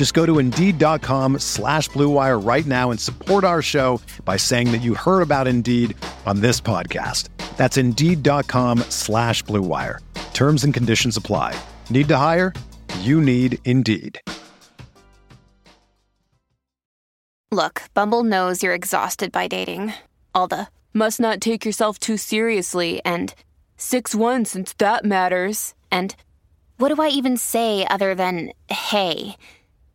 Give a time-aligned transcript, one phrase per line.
[0.00, 4.80] Just go to Indeed.com slash BlueWire right now and support our show by saying that
[4.80, 7.28] you heard about Indeed on this podcast.
[7.58, 9.98] That's Indeed.com slash BlueWire.
[10.32, 11.54] Terms and conditions apply.
[11.90, 12.54] Need to hire?
[13.00, 14.18] You need Indeed.
[17.52, 19.92] Look, Bumble knows you're exhausted by dating.
[20.34, 23.34] All the must not take yourself too seriously and
[23.76, 25.74] 6 1 since that matters.
[25.92, 26.16] And
[26.78, 29.36] what do I even say other than hey?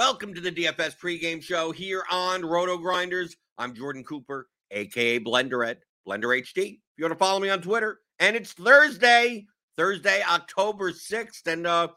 [0.00, 3.36] Welcome to the DFS pregame show here on Roto Grinders.
[3.58, 6.56] I'm Jordan Cooper, aka Blender at Blender HD.
[6.56, 9.44] If you want to follow me on Twitter, and it's Thursday,
[9.76, 11.88] Thursday, October 6th, and uh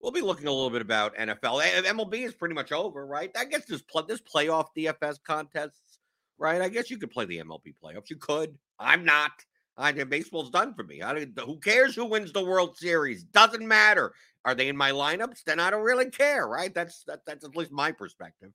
[0.00, 1.60] we'll be looking a little bit about NFL.
[1.84, 3.30] MLB is pretty much over, right?
[3.36, 5.98] I guess this play this playoff DFS contests,
[6.38, 6.62] right?
[6.62, 8.08] I guess you could play the MLB playoffs.
[8.08, 8.56] You could.
[8.78, 9.32] I'm not.
[9.76, 11.02] I baseball's done for me.
[11.02, 13.24] I who cares who wins the World Series?
[13.24, 14.14] Doesn't matter.
[14.44, 15.44] Are they in my lineups?
[15.44, 16.72] Then I don't really care, right?
[16.72, 18.50] That's that, that's at least my perspective.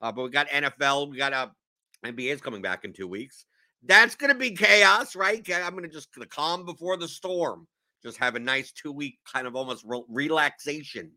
[0.00, 1.48] Uh, but we got NFL, we got uh,
[2.04, 3.46] is coming back in two weeks.
[3.82, 5.46] That's gonna be chaos, right?
[5.52, 7.66] I'm gonna just the calm before the storm.
[8.02, 11.12] Just have a nice two week kind of almost re- relaxation.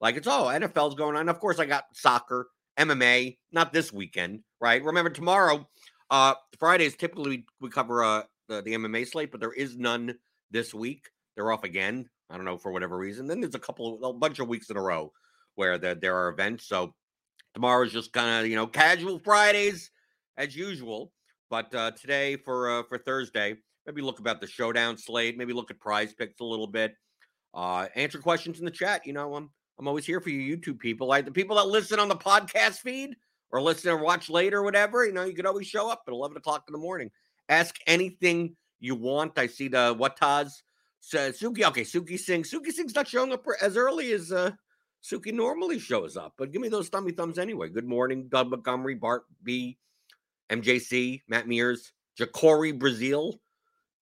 [0.00, 1.28] Like it's all oh, NFL's going on.
[1.28, 2.48] Of course, I got soccer,
[2.78, 4.82] MMA, not this weekend, right?
[4.82, 5.68] Remember tomorrow,
[6.10, 10.14] uh Fridays typically we cover uh the, the MMA slate, but there is none
[10.50, 11.08] this week.
[11.34, 12.08] They're off again.
[12.34, 13.28] I don't know for whatever reason.
[13.28, 15.12] Then there's a couple, a bunch of weeks in a row
[15.54, 16.66] where the, there are events.
[16.66, 16.92] So
[17.54, 19.92] tomorrow's just kind of you know casual Fridays
[20.36, 21.12] as usual.
[21.48, 23.54] But uh, today for uh, for Thursday,
[23.86, 25.38] maybe look about the showdown slate.
[25.38, 26.96] Maybe look at Prize Picks a little bit.
[27.54, 29.06] Uh, answer questions in the chat.
[29.06, 31.06] You know, I'm I'm always here for you YouTube people.
[31.06, 33.14] Like the people that listen on the podcast feed
[33.52, 35.06] or listen or watch later or whatever.
[35.06, 37.12] You know, you could always show up at 11 o'clock in the morning
[37.48, 39.38] Ask anything you want.
[39.38, 40.62] I see the Wataz
[41.04, 41.64] says Suki.
[41.64, 42.42] Okay, Suki Singh.
[42.42, 44.52] Suki Singh's not showing up as early as uh,
[45.02, 47.68] Suki normally shows up, but give me those thummy thumbs anyway.
[47.68, 49.78] Good morning, Doug Montgomery, Bart B,
[50.50, 53.40] MJC, Matt Mears, Jacory Brazil,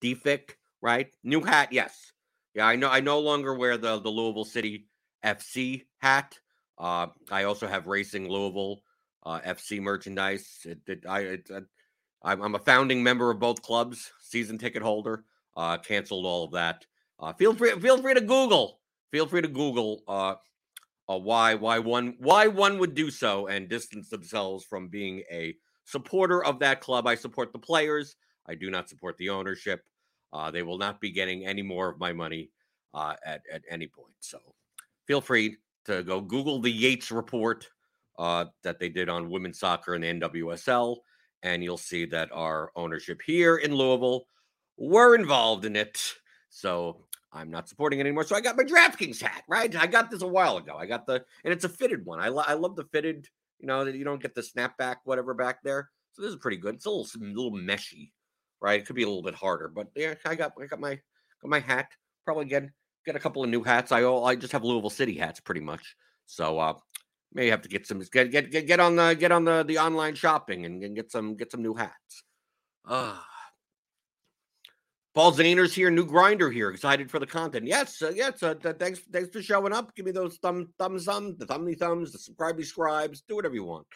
[0.01, 1.13] Defic, right?
[1.25, 2.13] New hat, yes.
[2.55, 2.89] Yeah, I know.
[2.89, 4.87] I no longer wear the the Louisville City
[5.25, 6.39] FC hat.
[6.79, 8.83] Uh, I also have Racing Louisville
[9.25, 10.59] uh, FC merchandise.
[10.65, 11.51] It, it I it,
[12.23, 15.25] I'm, I'm a founding member of both clubs, season ticket holder.
[15.57, 16.87] Uh, canceled all of that.
[17.23, 18.81] Uh, feel free, feel free to Google.
[19.13, 20.35] Feel free to Google uh,
[21.09, 25.55] uh, why why one why one would do so and distance themselves from being a
[25.85, 27.07] supporter of that club.
[27.07, 28.17] I support the players.
[28.47, 29.85] I do not support the ownership.
[30.33, 32.51] Uh, they will not be getting any more of my money
[32.95, 34.15] uh, at at any point.
[34.21, 34.39] So
[35.07, 37.69] feel free to go Google the Yates report
[38.19, 40.97] uh, that they did on women's soccer and the NWSL
[41.43, 44.27] and you'll see that our ownership here in Louisville
[44.77, 46.01] were involved in it.
[46.51, 48.25] So I'm not supporting it anymore.
[48.25, 49.75] So I got my DraftKings hat, right?
[49.75, 50.77] I got this a while ago.
[50.77, 52.21] I got the, and it's a fitted one.
[52.21, 53.27] I, lo- I love the fitted,
[53.59, 55.91] you know, that you don't get the snapback, whatever back there.
[56.13, 56.75] So this is pretty good.
[56.75, 58.11] It's a little, a little meshy,
[58.61, 58.81] right?
[58.81, 61.49] It could be a little bit harder, but yeah, I got, I got my, got
[61.49, 61.89] my hat.
[62.25, 62.65] Probably get,
[63.07, 63.93] get a couple of new hats.
[63.93, 65.97] I, all I just have Louisville City hats pretty much.
[66.27, 66.75] So, uh,
[67.35, 69.79] May have to get some get get get, get on the get on the the
[69.79, 72.25] online shopping and, and get some get some new hats.
[72.87, 73.27] Ah.
[75.15, 76.71] Paul Zahner's here, new grinder here.
[76.71, 77.67] Excited for the content.
[77.67, 78.43] Yes, uh, yes.
[78.43, 79.95] Uh, th- thanks, thanks for showing up.
[79.95, 83.23] Give me those thumb, thumbs, thumb, the thumbly thumbs, the subscribe scribes.
[83.29, 83.87] Do whatever you want.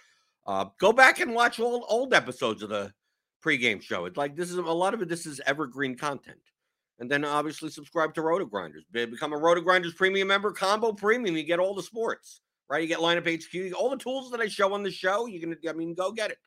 [0.47, 2.93] Uh, go back and watch old old episodes of the
[3.43, 4.05] pregame show.
[4.05, 5.09] It's like this is a lot of it.
[5.09, 6.39] This is evergreen content.
[6.99, 8.85] And then obviously subscribe to Roto Grinders.
[8.91, 11.37] Become a Roto Grinders premium member, combo premium.
[11.37, 12.41] You get all the sports,
[12.71, 12.83] right?
[12.83, 15.27] You get lineup HQ, all the tools that I show on the show.
[15.27, 16.39] You can, I mean, go get it.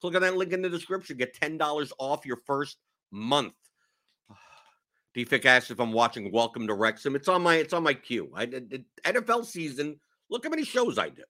[0.00, 1.16] Click on that link in the description.
[1.16, 2.76] Get ten dollars off your first
[3.10, 3.54] month.
[5.16, 7.14] DFIC asks if I'm watching Welcome to Wrexham.
[7.14, 8.30] It's on my it's on my queue.
[8.34, 10.00] I did NFL season.
[10.30, 11.22] Look how many shows I do.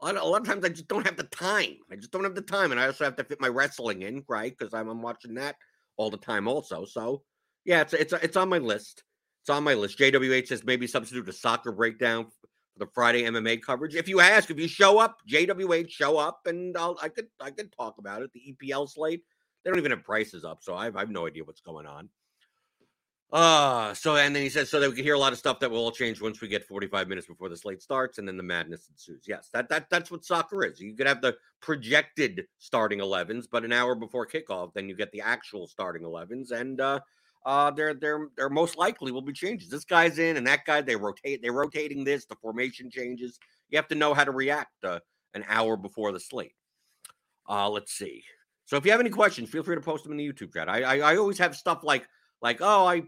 [0.00, 1.76] A lot, of, a lot, of, times I just don't have the time.
[1.90, 4.22] I just don't have the time, and I also have to fit my wrestling in,
[4.28, 4.54] right?
[4.56, 5.56] Because I'm, I'm watching that
[5.96, 6.84] all the time, also.
[6.84, 7.22] So
[7.64, 9.02] yeah, it's it's it's on my list.
[9.42, 9.98] It's on my list.
[9.98, 12.48] JWH says maybe substitute a soccer breakdown for
[12.84, 13.94] the Friday MMA coverage.
[13.94, 17.50] If you ask, if you show up, JWH show up, and I'll I could I
[17.50, 18.30] could talk about it.
[18.34, 19.22] The EPL slate.
[19.64, 21.86] They don't even have prices up, so I have, I have no idea what's going
[21.86, 22.08] on.
[23.30, 25.60] Uh, so and then he says so that we can hear a lot of stuff
[25.60, 28.38] that will all change once we get 45 minutes before the slate starts, and then
[28.38, 29.24] the madness ensues.
[29.26, 30.80] Yes, that that that's what soccer is.
[30.80, 35.12] You could have the projected starting 11s, but an hour before kickoff, then you get
[35.12, 37.00] the actual starting 11s, and uh,
[37.44, 39.68] uh, there there there most likely will be changes.
[39.68, 41.42] This guy's in, and that guy they rotate.
[41.42, 42.24] They're rotating this.
[42.24, 43.38] The formation changes.
[43.68, 45.00] You have to know how to react uh,
[45.34, 46.54] an hour before the slate.
[47.46, 48.22] Uh, let's see.
[48.64, 50.70] So if you have any questions, feel free to post them in the YouTube chat.
[50.70, 52.08] I I, I always have stuff like
[52.40, 53.02] like oh I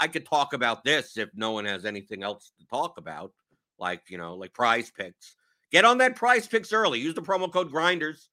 [0.00, 3.32] I could talk about this if no one has anything else to talk about,
[3.78, 5.36] like you know, like prize picks.
[5.70, 6.98] Get on that prize picks early.
[6.98, 8.30] Use the promo code Grinders.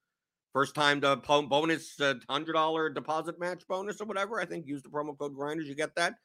[0.53, 4.39] First time to bonus uh, hundred dollar deposit match bonus or whatever.
[4.39, 5.67] I think use the promo code Grinders.
[5.67, 6.15] You get that.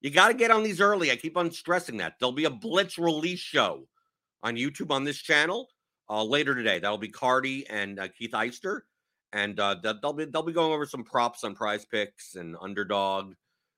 [0.00, 1.10] You got to get on these early.
[1.10, 2.14] I keep on stressing that.
[2.18, 3.88] There'll be a blitz release show
[4.42, 5.68] on YouTube on this channel
[6.08, 6.78] uh, later today.
[6.78, 8.82] That'll be Cardi and uh, Keith Eister,
[9.32, 13.34] and uh, they'll be they'll be going over some props on Prize Picks and Underdog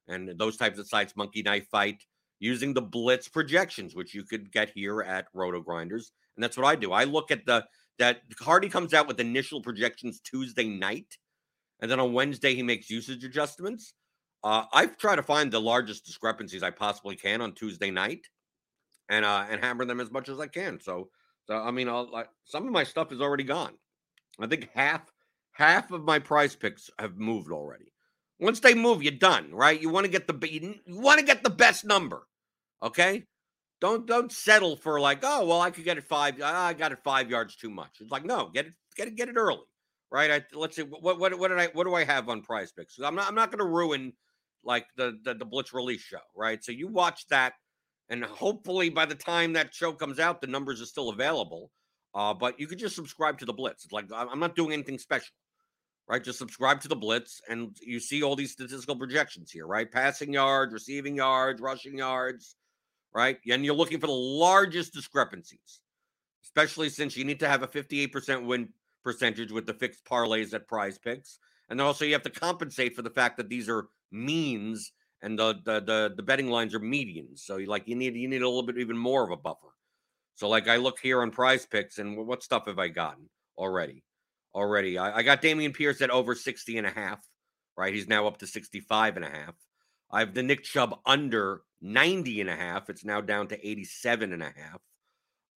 [0.09, 2.03] and those types of sites, Monkey Knife Fight,
[2.41, 6.13] using the blitz projections, which you could get here at Roto Grinders.
[6.37, 6.93] And that's what I do.
[6.93, 7.65] I look at the
[7.99, 11.17] that Hardy comes out with initial projections Tuesday night,
[11.81, 13.95] and then on Wednesday he makes usage adjustments.
[14.45, 18.25] Uh, I've tried to find the largest discrepancies I possibly can on Tuesday night,
[19.09, 20.79] and uh, and hammer them as much as I can.
[20.81, 21.09] So,
[21.47, 23.75] so I mean, like, some of my stuff is already gone.
[24.39, 25.03] I think half
[25.53, 27.93] half of my prize picks have moved already.
[28.41, 29.81] Once they move, you're done, right?
[29.81, 32.27] You want to get the you want to get the best number,
[32.83, 33.25] okay?
[33.81, 36.41] Don't don't settle for like, oh well, I could get it five.
[36.43, 37.97] I got it five yards too much.
[38.01, 39.65] It's like no, get it get it get it early,
[40.11, 40.31] right?
[40.31, 42.99] I, let's see what what what did I what do I have on Prize Picks?
[42.99, 44.13] I'm not I'm not going to ruin
[44.65, 46.63] like the, the the Blitz release show, right?
[46.63, 47.55] So you watch that,
[48.09, 51.71] and hopefully by the time that show comes out, the numbers are still available.
[52.15, 53.85] Uh, but you could just subscribe to the Blitz.
[53.85, 55.29] It's like I'm not doing anything special
[56.09, 56.25] right?
[56.25, 59.91] Just subscribe to the Blitz, and you see all these statistical projections here, right?
[59.91, 62.57] Passing yards, receiving yards, rushing yards,
[63.15, 63.39] right?
[63.51, 65.81] And you're looking for the largest discrepancies,
[66.45, 68.71] especially since you need to have a 58% win
[69.05, 71.39] percentage with the fixed parlays at prize picks.
[71.69, 75.55] And also you have to compensate for the fact that these are means and the
[75.65, 77.41] the the, the betting lines are medians.
[77.41, 79.75] So you like you need you need a little bit even more of a buffer.
[80.37, 84.03] So like I look here on prize picks and what stuff have I gotten already?
[84.55, 84.99] Already.
[84.99, 87.25] I, I got Dameon Pierce at over 60 and a half,
[87.77, 87.95] right?
[87.95, 89.55] He's now up to 65 and a half.
[90.11, 92.89] I have the Nick Chubb under 90 and a half.
[92.89, 94.81] It's now down to 87 and a half.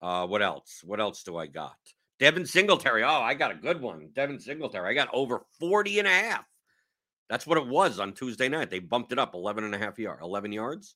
[0.01, 0.81] Uh, what else?
[0.83, 1.77] What else do I got?
[2.19, 3.03] Devin Singletary.
[3.03, 4.09] Oh, I got a good one.
[4.13, 4.89] Devin Singletary.
[4.89, 6.45] I got over 40 and a half.
[7.29, 8.69] That's what it was on Tuesday night.
[8.69, 10.95] They bumped it up 11 and a half yard, 11 yards.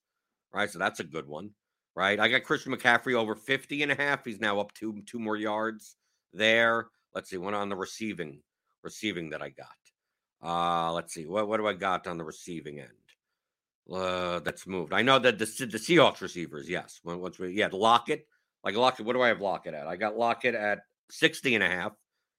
[0.53, 0.69] Right.
[0.69, 1.51] So that's a good one.
[1.95, 2.19] Right.
[2.19, 4.23] I got Christian McCaffrey over 50 and a half.
[4.23, 5.95] He's now up two, two more yards
[6.33, 6.87] there.
[7.17, 8.41] Let's see, one on the receiving
[8.83, 9.67] receiving that I got.
[10.39, 12.89] Uh, let's see, what what do I got on the receiving end?
[13.91, 14.93] Uh, that's moved.
[14.93, 16.99] I know that the the Seahawks receivers, yes.
[17.03, 18.27] Once we yeah, Lockett,
[18.63, 19.87] like Lockett, what do I have Lockett at?
[19.87, 21.93] I got Lockett at 60 and a half.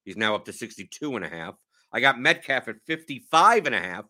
[0.05, 1.57] He's now up to 62 and a half.
[1.93, 4.05] I got Metcalf at 55 and a half,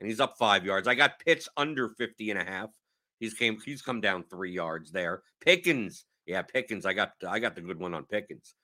[0.00, 0.88] and he's up five yards.
[0.88, 2.70] I got Pitts under 50 and a half.
[3.20, 5.20] He's came he's come down three yards there.
[5.42, 6.86] Pickens, yeah, Pickens.
[6.86, 8.54] I got I got the good one on Pickens.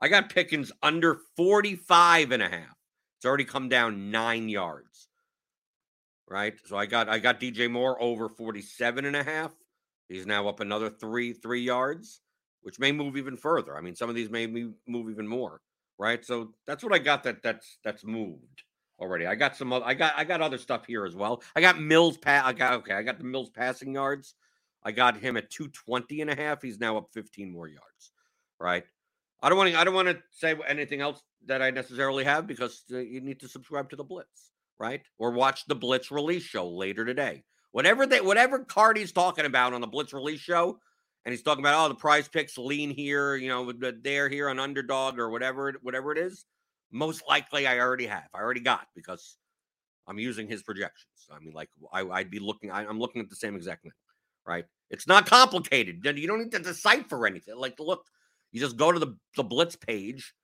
[0.00, 2.76] I got Pickens under 45 and a half.
[3.18, 5.08] It's already come down nine yards.
[6.28, 6.54] Right.
[6.66, 9.52] So I got I got DJ Moore over 47 and a half.
[10.08, 12.20] He's now up another three, three yards,
[12.62, 13.76] which may move even further.
[13.76, 15.60] I mean, some of these may move even more.
[15.98, 16.24] Right.
[16.24, 18.64] So that's what I got that that's that's moved
[19.00, 19.26] already.
[19.26, 21.42] I got some other I got I got other stuff here as well.
[21.56, 24.34] I got Mills pa- I got okay, I got the Mills passing yards.
[24.84, 26.62] I got him at 220 and a half.
[26.62, 28.12] He's now up 15 more yards.
[28.60, 28.84] Right.
[29.42, 29.78] I don't want to.
[29.78, 33.40] I don't want to say anything else that I necessarily have because uh, you need
[33.40, 35.02] to subscribe to the Blitz, right?
[35.18, 37.44] Or watch the Blitz release show later today.
[37.70, 40.78] Whatever they, whatever card he's talking about on the Blitz release show,
[41.24, 44.58] and he's talking about oh the prize picks lean here, you know, they're here on
[44.58, 46.44] underdog or whatever, whatever it is.
[46.90, 48.28] Most likely, I already have.
[48.34, 49.36] I already got because
[50.08, 51.28] I'm using his projections.
[51.30, 52.70] I mean, like I, would be looking.
[52.70, 53.92] I, I'm looking at the same exact thing,
[54.46, 54.64] right?
[54.90, 56.00] It's not complicated.
[56.02, 57.56] You don't need to decipher anything.
[57.56, 58.06] Like, look,
[58.52, 60.34] you just go to the, the Blitz page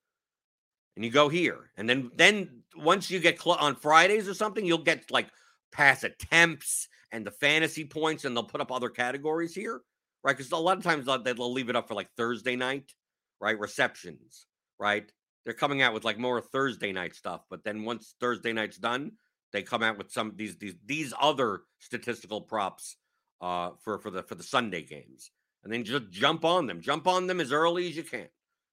[0.97, 1.71] and you go here.
[1.77, 5.29] And then then once you get cl- on Fridays or something, you'll get like
[5.73, 9.81] pass attempts and the fantasy points, and they'll put up other categories here,
[10.25, 10.37] right?
[10.37, 12.93] Because a lot of times they'll, they'll leave it up for like Thursday night,
[13.41, 13.59] right?
[13.59, 14.47] Receptions,
[14.79, 15.11] right?
[15.45, 19.13] They're coming out with like more Thursday night stuff, but then once Thursday night's done,
[19.53, 22.97] they come out with some these these these other statistical props
[23.41, 25.31] uh, for for the for the Sunday games,
[25.65, 26.81] and then just jump on them.
[26.81, 28.29] Jump on them as early as you can,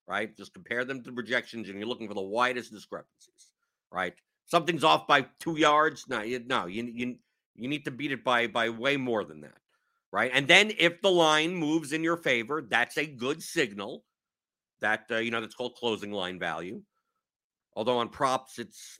[0.08, 0.36] right?
[0.36, 3.52] Just compare them to projections, and you're looking for the widest discrepancies,
[3.92, 4.14] right?
[4.46, 6.06] Something's off by two yards.
[6.08, 7.16] No, you, no, you you
[7.56, 9.58] you need to beat it by by way more than that,
[10.12, 10.32] right?
[10.34, 14.04] And then if the line moves in your favor, that's a good signal.
[14.82, 16.82] That uh, you know that's called closing line value.
[17.74, 19.00] Although on props, it's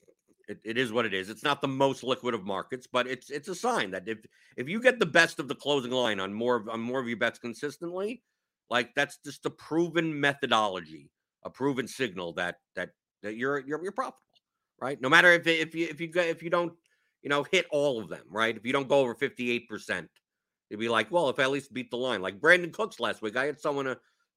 [0.52, 1.30] it, it is what it is.
[1.30, 4.20] It's not the most liquid of markets, but it's it's a sign that if
[4.58, 7.08] if you get the best of the closing line on more of, on more of
[7.08, 8.22] your bets consistently,
[8.70, 11.10] like that's just a proven methodology,
[11.44, 12.90] a proven signal that that
[13.24, 14.20] that you're you're you're profitable,
[14.82, 15.02] right?
[15.02, 16.74] No matter if if you if you if you don't
[17.24, 18.56] you know hit all of them, right?
[18.56, 20.10] If you don't go over fifty eight percent,
[20.70, 23.22] you'd be like, well, if I at least beat the line, like Brandin Cooks last
[23.22, 23.96] week, I had someone to uh,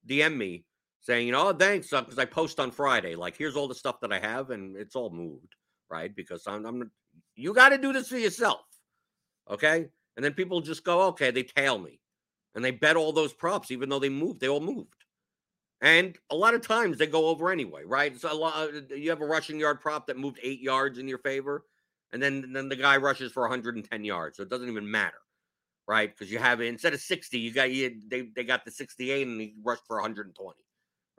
[0.09, 0.65] DM me
[1.01, 3.75] saying, you know, oh, thanks, because uh, I post on Friday, like here's all the
[3.75, 5.55] stuff that I have, and it's all moved
[5.95, 6.15] right?
[6.15, 6.91] Because I'm, I'm
[7.37, 8.63] you got to do this for yourself.
[9.49, 9.87] Okay.
[10.17, 12.01] And then people just go, okay, they tail me.
[12.55, 15.05] And they bet all those props, even though they moved, they all moved.
[15.81, 18.19] And a lot of times they go over anyway, right?
[18.19, 21.09] So a lot, uh, you have a rushing yard prop that moved eight yards in
[21.09, 21.65] your favor,
[22.13, 25.21] and then then the guy rushes for 110 yards, so it doesn't even matter,
[25.87, 26.11] right?
[26.11, 29.41] Because you have instead of 60, you got you they they got the 68 and
[29.41, 30.55] he rushed for 120,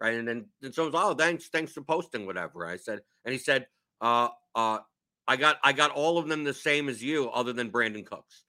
[0.01, 0.13] right?
[0.15, 3.67] And then and someone's oh thanks thanks for posting whatever I said, and he said
[4.01, 4.79] uh, uh,
[5.27, 8.43] I got I got all of them the same as you, other than Brandin Cooks,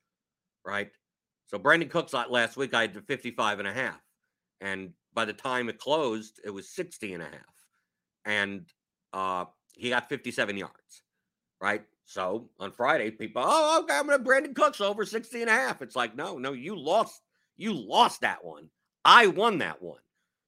[0.64, 0.90] right?
[1.46, 4.00] So Brandin Cooks last week I had 55 and a half.
[4.60, 7.54] And by the time it closed, it was 60 and a half.
[8.24, 8.66] And
[9.12, 11.02] uh, he got 57 yards,
[11.60, 11.84] right?
[12.04, 15.82] So on Friday, people, oh, okay, I'm gonna Brandin Cooks over 60 and a half.
[15.82, 17.22] It's like, no, no, you lost,
[17.56, 18.68] you lost that one.
[19.04, 20.00] I won that one.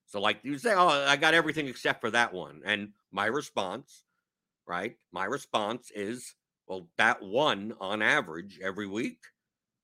[0.07, 2.63] So, like you say, oh, I got everything except for that one.
[2.65, 4.05] And my response
[4.69, 4.97] right?
[5.13, 6.35] My response is,
[6.67, 9.19] well, that one on average every week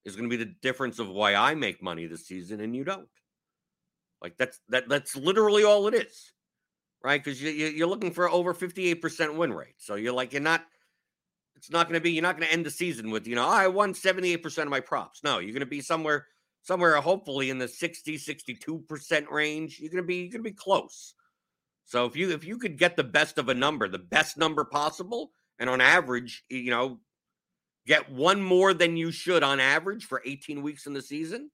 [0.05, 2.85] is going to be the difference of why I make money this season and you
[2.85, 3.09] don't.
[4.21, 6.33] Like that's that that's literally all it is,
[7.03, 7.23] right?
[7.23, 10.33] Because you, you are looking for over fifty eight percent win rate, so you're like
[10.33, 10.65] you're not.
[11.57, 12.13] It's not going to be.
[12.13, 14.67] You're not going to end the season with you know I won seventy eight percent
[14.67, 15.23] of my props.
[15.23, 16.27] No, you're going to be somewhere
[16.63, 19.79] somewhere hopefully in the 60 62 percent range.
[19.79, 21.15] You're going to be you're going to be close.
[21.85, 24.65] So if you if you could get the best of a number, the best number
[24.65, 27.01] possible, and on average, you know,
[27.87, 31.51] get one more than you should on average for 18 weeks in the season,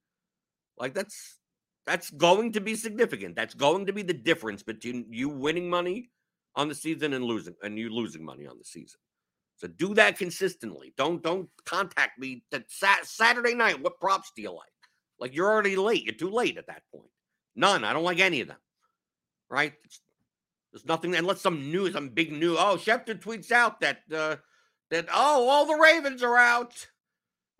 [0.77, 1.37] like that's
[1.85, 3.35] that's going to be significant.
[3.35, 6.09] That's going to be the difference between you winning money
[6.55, 8.99] on the season and losing and you losing money on the season.
[9.57, 10.93] So do that consistently.
[10.97, 12.65] Don't don't contact me that
[13.03, 13.81] Saturday night.
[13.81, 14.69] What props do you like?
[15.19, 16.03] Like you're already late.
[16.03, 17.11] You're too late at that point.
[17.55, 17.83] None.
[17.83, 18.57] I don't like any of them.
[19.49, 19.73] Right?
[19.83, 19.99] It's
[20.71, 22.57] there's nothing unless some news, some big news.
[22.59, 24.37] Oh, Schefter tweets out that uh,
[24.89, 26.87] that oh, all the Ravens are out,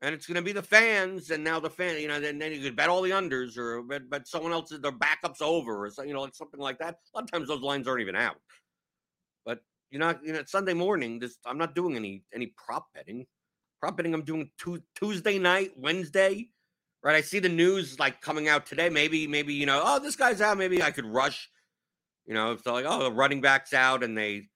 [0.02, 1.30] and it's going to be the fans.
[1.30, 3.84] And now the fan, you know, then, then you could bet all the unders or
[3.84, 6.96] bet, bet someone else's their backups over or so, you know, like something like that.
[7.14, 8.38] A lot of times those lines aren't even out.
[9.46, 11.20] But you're not, you know, Sunday morning.
[11.20, 13.26] This I'm not doing any any prop betting.
[13.82, 16.50] Prop betting I'm doing tu- Tuesday night, Wednesday.
[17.04, 18.88] Right, I see the news like coming out today.
[18.88, 20.60] Maybe, maybe you know, oh, this guy's out.
[20.60, 21.50] Maybe I could rush
[22.32, 24.48] you know, it's like, oh, the running back's out and they,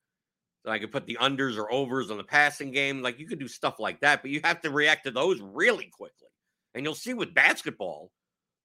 [0.64, 3.02] so I could put the unders or overs on the passing game.
[3.02, 5.90] Like you could do stuff like that, but you have to react to those really
[5.92, 6.28] quickly.
[6.74, 8.12] And you'll see with basketball,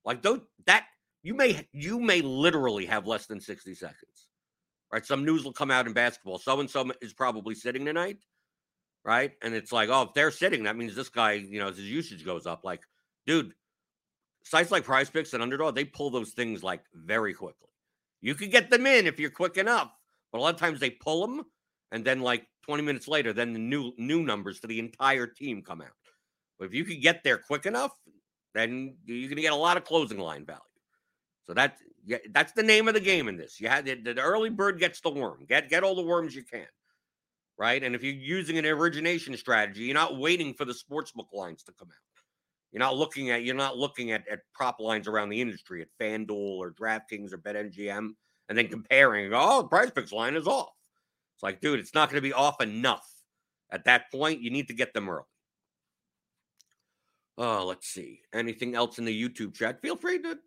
[0.05, 0.21] like
[0.65, 0.85] that
[1.23, 4.29] you may, you may literally have less than 60 seconds,
[4.93, 5.05] right?
[5.05, 6.39] Some news will come out in basketball.
[6.39, 8.19] So and so is probably sitting tonight,
[9.03, 9.33] right?
[9.41, 12.23] And it's like, oh, if they're sitting, that means this guy, you know, his usage
[12.23, 12.63] goes up.
[12.63, 12.83] Like,
[13.27, 13.53] dude,
[14.45, 17.67] sites like Prize Picks and Underdog, they pull those things like very quickly.
[18.21, 19.91] You could get them in if you're quick enough,
[20.31, 21.45] but a lot of times they pull them,
[21.91, 25.61] and then like 20 minutes later, then the new new numbers for the entire team
[25.61, 25.89] come out.
[26.59, 27.91] But if you could get there quick enough,
[28.53, 30.59] then you're going to get a lot of closing line value.
[31.47, 33.59] So that's yeah, that's the name of the game in this.
[33.59, 35.45] You had the, the early bird gets the worm.
[35.47, 36.67] Get get all the worms you can,
[37.57, 37.83] right?
[37.83, 41.73] And if you're using an origination strategy, you're not waiting for the sportsbook lines to
[41.73, 42.10] come out.
[42.71, 45.87] You're not looking at you're not looking at, at prop lines around the industry at
[45.99, 48.09] FanDuel or DraftKings or BetMGM
[48.49, 49.31] and then comparing.
[49.33, 50.71] Oh, the Prize Picks line is off.
[51.35, 53.07] It's like, dude, it's not going to be off enough.
[53.71, 55.23] At that point, you need to get them early.
[57.37, 58.19] Uh, let's see.
[58.33, 59.81] Anything else in the YouTube chat?
[59.81, 60.37] Feel free to.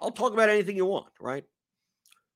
[0.00, 1.44] I'll talk about anything you want, right?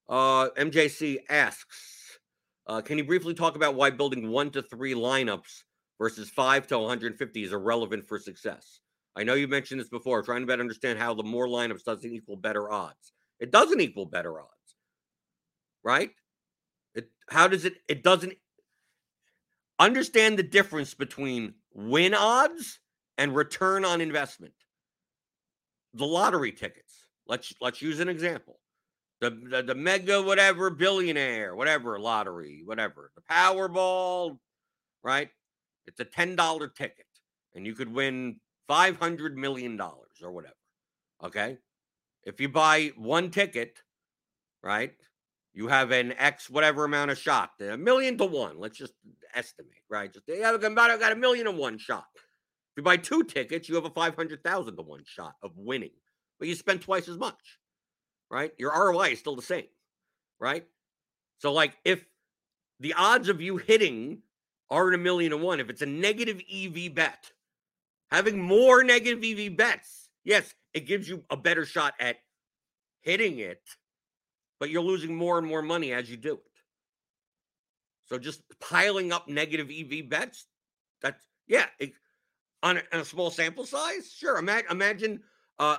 [0.08, 2.18] Uh, MJC asks,
[2.66, 5.62] uh, can you briefly talk about why building one to three lineups
[5.98, 8.80] versus five to 150 is irrelevant for success?
[9.16, 12.12] I know you mentioned this before, trying to better understand how the more lineups doesn't
[12.12, 13.12] equal better odds.
[13.40, 14.76] It doesn't equal better odds,
[15.82, 16.10] right?
[16.94, 17.74] It how does it?
[17.88, 18.34] It doesn't
[19.78, 22.78] understand the difference between win odds
[23.18, 24.54] and return on investment.
[25.94, 27.06] The lottery tickets.
[27.26, 28.60] Let's let's use an example.
[29.22, 34.38] The, the, the mega whatever billionaire whatever lottery whatever the Powerball,
[35.02, 35.30] right?
[35.86, 37.06] It's a ten dollar ticket,
[37.54, 40.54] and you could win five hundred million dollars or whatever.
[41.24, 41.58] Okay,
[42.24, 43.78] if you buy one ticket,
[44.62, 44.92] right?
[45.54, 48.58] You have an X whatever amount of shot, a million to one.
[48.58, 48.92] Let's just
[49.34, 50.12] estimate, right?
[50.12, 50.58] Just yeah, I
[50.98, 52.04] got a one shot.
[52.76, 55.92] If you buy two tickets, you have a 500,000 to one shot of winning,
[56.38, 57.58] but you spend twice as much,
[58.30, 58.52] right?
[58.58, 59.64] Your ROI is still the same,
[60.38, 60.66] right?
[61.38, 62.04] So, like, if
[62.80, 64.18] the odds of you hitting
[64.68, 64.92] are
[65.24, 67.32] in a one, if it's a negative EV bet,
[68.10, 72.16] having more negative EV bets, yes, it gives you a better shot at
[73.02, 73.62] hitting it,
[74.58, 76.40] but you're losing more and more money as you do it.
[78.06, 80.46] So just piling up negative EV bets,
[81.02, 81.92] that's yeah, it,
[82.62, 84.38] on, a, on a, small sample size, sure.
[84.38, 85.20] Imagine, imagine
[85.58, 85.76] uh,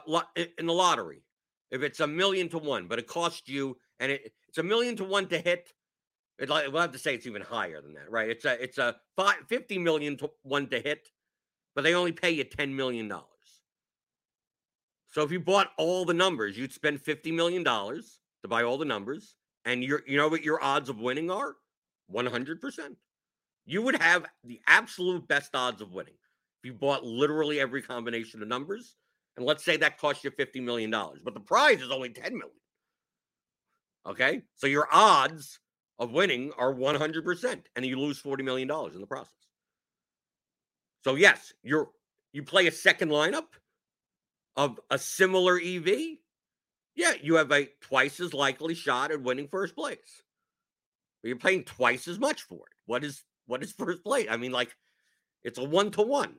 [0.57, 1.23] in the lottery,
[1.71, 4.95] if it's a million to one, but it costs you, and it, it's a million
[4.97, 5.69] to one to hit.
[6.39, 8.29] It, we'll have to say it's even higher than that, right?
[8.29, 11.07] It's a it's a five, 50 million to one to hit,
[11.77, 13.27] but they only pay you 10 million dollars.
[15.11, 18.79] So if you bought all the numbers, you'd spend 50 million dollars to buy all
[18.79, 21.55] the numbers, and you're you know what your odds of winning are?
[22.11, 22.95] 100%.
[23.67, 28.41] You would have the absolute best odds of winning if you bought literally every combination
[28.41, 28.95] of numbers.
[29.35, 32.57] And let's say that cost you $50 million, but the prize is only 10 million.
[34.07, 34.41] Okay.
[34.55, 35.59] So your odds
[35.99, 39.46] of winning are 100%, and you lose $40 million in the process.
[41.03, 41.89] So, yes, you're
[42.33, 43.47] you play a second lineup
[44.55, 46.17] of a similar EV.
[46.95, 50.21] Yeah, you have a twice as likely shot at winning first place.
[51.21, 52.73] But you're paying twice as much for it.
[52.85, 54.27] What is what is first place?
[54.29, 54.75] I mean, like
[55.43, 56.35] it's a one to one.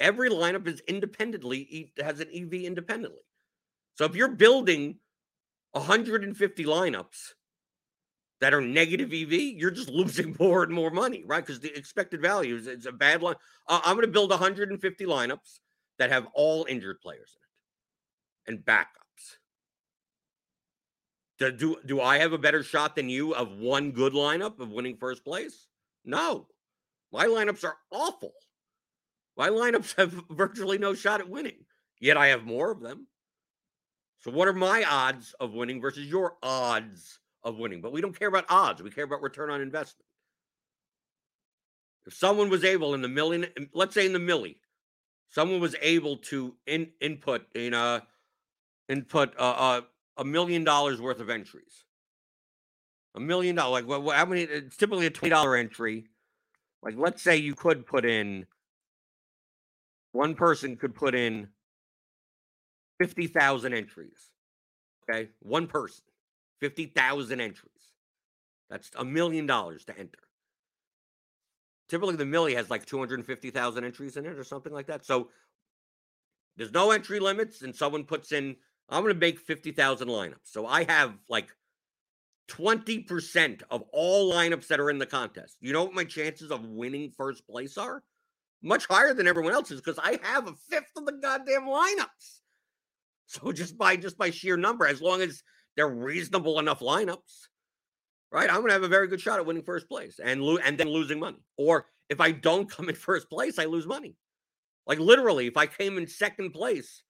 [0.00, 3.22] Every lineup is independently has an EV independently.
[3.96, 5.00] So if you're building
[5.72, 7.32] 150 lineups
[8.40, 11.44] that are negative EV, you're just losing more and more money, right?
[11.44, 13.34] Because the expected value is it's a bad line.
[13.66, 15.60] Uh, I'm going to build 150 lineups
[15.98, 17.36] that have all injured players
[18.46, 18.86] in it and backups.
[21.38, 24.70] Do, do, do I have a better shot than you of one good lineup of
[24.70, 25.66] winning first place?
[26.04, 26.46] No.
[27.12, 28.32] My lineups are awful.
[29.36, 31.64] My lineups have virtually no shot at winning,
[32.00, 33.06] yet I have more of them.
[34.20, 37.80] So, what are my odds of winning versus your odds of winning?
[37.80, 40.04] But we don't care about odds, we care about return on investment.
[42.06, 44.56] If someone was able in the million, let's say in the milli,
[45.28, 48.06] someone was able to in, input in a
[48.88, 49.80] input uh, uh,
[50.16, 51.84] a million dollars worth of entries.
[53.14, 54.42] A million dollars, like what, how many?
[54.42, 56.06] It's typically a twenty dollar entry.
[56.82, 58.46] Like, let's say you could put in
[60.12, 61.48] one person could put in
[62.98, 64.30] fifty thousand entries.
[65.10, 66.04] Okay, one person,
[66.60, 67.72] fifty thousand entries.
[68.70, 70.18] That's a million dollars to enter.
[71.88, 74.86] Typically, the Millie has like two hundred fifty thousand entries in it, or something like
[74.86, 75.04] that.
[75.04, 75.28] So
[76.56, 78.56] there's no entry limits, and someone puts in
[78.88, 80.44] I'm going to make 50,000 lineups.
[80.44, 81.54] So I have like
[82.50, 85.56] 20% of all lineups that are in the contest.
[85.60, 88.02] You know what my chances of winning first place are?
[88.62, 92.06] Much higher than everyone else's because I have a fifth of the goddamn lineups.
[93.30, 95.42] So just by just by sheer number, as long as
[95.78, 97.46] they're reasonable enough lineups,
[98.32, 98.50] right?
[98.50, 100.76] I'm going to have a very good shot at winning first place and lo- and
[100.76, 101.38] then losing money.
[101.56, 104.16] Or if I don't come in first place, I lose money.
[104.88, 107.04] Like literally, if I came in second place,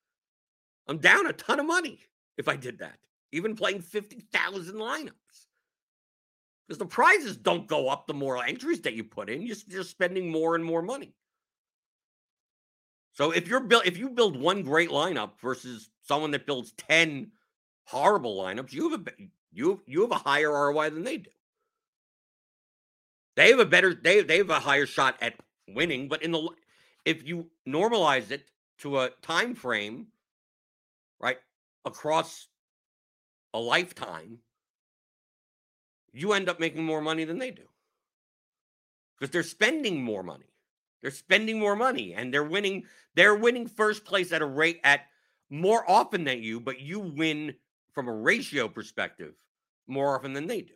[0.86, 2.00] I'm down a ton of money
[2.36, 2.98] if I did that,
[3.32, 5.12] even playing 50,000 lineups.
[6.66, 9.40] Because the prizes don't go up the more entries that you put in.
[9.40, 11.14] You're just spending more and more money.
[13.14, 17.32] So if you're build if you build one great lineup versus someone that builds 10
[17.88, 19.12] horrible lineups, you have a
[19.50, 21.30] you you have a higher ROI than they do.
[23.36, 25.34] They have a better they they have a higher shot at
[25.66, 26.48] winning, but in the
[27.04, 28.44] if you normalize it
[28.80, 30.08] to a time frame,
[31.18, 31.38] right,
[31.84, 32.48] across
[33.54, 34.38] a lifetime,
[36.12, 37.62] you end up making more money than they do.
[39.18, 40.44] Because they're spending more money.
[41.00, 45.06] They're spending more money and they're winning they're winning first place at a rate at
[45.48, 47.54] more often than you, but you win
[47.92, 49.34] from a ratio perspective
[49.86, 50.74] more often than they do.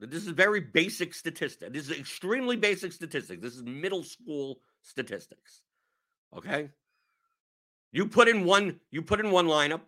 [0.00, 1.72] This is very basic statistic.
[1.72, 3.42] This is extremely basic statistics.
[3.42, 5.60] This is middle school statistics.
[6.34, 6.70] Okay?
[7.92, 9.82] You put in one you put in one lineup.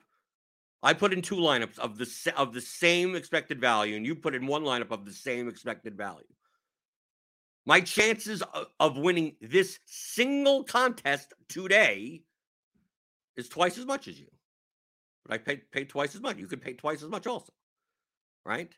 [0.83, 4.35] I put in two lineups of the of the same expected value and you put
[4.35, 6.27] in one lineup of the same expected value.
[7.65, 12.23] My chances of, of winning this single contest today
[13.37, 14.27] is twice as much as you.
[15.25, 16.37] But I pay pay twice as much.
[16.37, 17.53] You could pay twice as much also.
[18.45, 18.73] Right?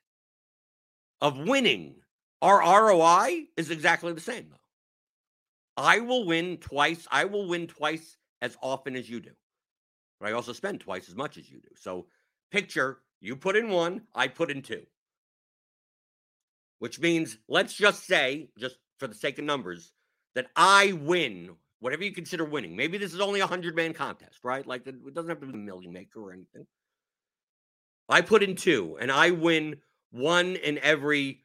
[1.20, 1.96] Of winning.
[2.42, 4.56] Our ROI is exactly the same though.
[5.76, 7.06] I will win twice.
[7.10, 9.30] I will win twice as often as you do.
[10.20, 11.70] But I also spend twice as much as you do.
[11.76, 12.06] So
[12.50, 14.84] picture you put in one, I put in two.
[16.78, 19.92] Which means let's just say, just for the sake of numbers,
[20.34, 22.74] that I win whatever you consider winning.
[22.74, 24.66] Maybe this is only a hundred man contest, right?
[24.66, 26.66] Like it doesn't have to be a million maker or anything.
[28.08, 29.76] I put in two and I win
[30.10, 31.42] one in every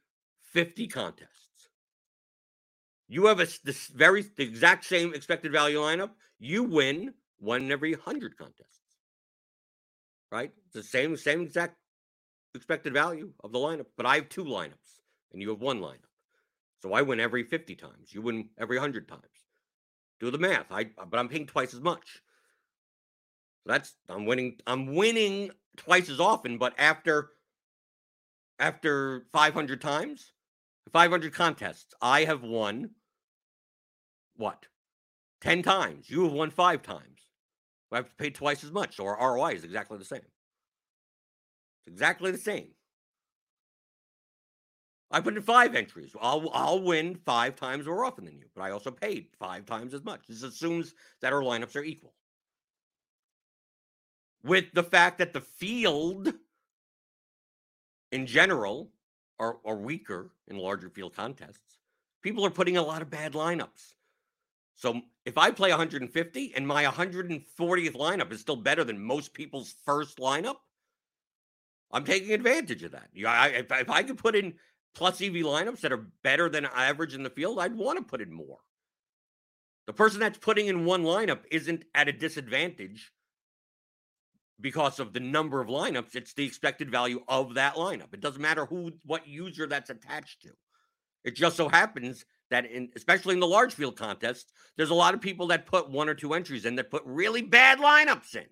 [0.54, 1.68] 50 contests.
[3.10, 6.12] You have a this very the exact same expected value lineup.
[6.40, 8.80] You win one in every 100 contests.
[10.32, 10.54] Right?
[10.68, 11.76] It's the same same exact
[12.56, 15.02] expected value of the lineup, but I have two lineups
[15.34, 16.08] and you have one lineup.
[16.82, 18.14] So I win every 50 times.
[18.14, 19.39] You win every 100 times.
[20.20, 20.72] Do the math.
[20.72, 22.22] I but I'm paying twice as much.
[23.64, 27.32] So that's I'm winning I'm winning twice as often, but after
[28.60, 30.34] after 500 times,
[30.92, 32.92] 500 contests, I have won
[34.36, 34.66] what?
[35.42, 36.10] 10 times.
[36.10, 37.20] You have won 5 times.
[37.92, 38.98] I have to pay twice as much.
[38.98, 40.22] So our ROI is exactly the same.
[41.86, 42.70] It's exactly the same.
[45.12, 46.16] I put in five entries.
[46.22, 49.94] I'll I'll win five times more often than you, but I also paid five times
[49.94, 50.22] as much.
[50.28, 52.14] This assumes that our lineups are equal.
[54.44, 56.34] With the fact that the field
[58.12, 58.92] in general
[59.40, 61.80] are, are weaker in larger field contests,
[62.22, 63.94] people are putting a lot of bad lineups.
[64.76, 69.76] So if I play 150 and my 140th lineup is still better than most people's
[69.86, 70.56] first lineup,
[71.92, 73.10] I'm taking advantage of that.
[73.28, 74.54] I, if, if I could put in
[75.00, 78.20] plus EV lineups that are better than average in the field, I'd want to put
[78.20, 78.58] in more.
[79.88, 83.10] The person that's putting in one lineup isn't at a disadvantage
[84.60, 86.16] because of the number of lineups.
[86.16, 88.14] It's the expected value of that lineup.
[88.14, 90.50] It doesn't matter who, what user that's attached to.
[91.24, 95.14] It just so happens that, in, especially in the large field contests, there's a lot
[95.14, 98.48] of people that put one or two entries in that put really bad lineups in.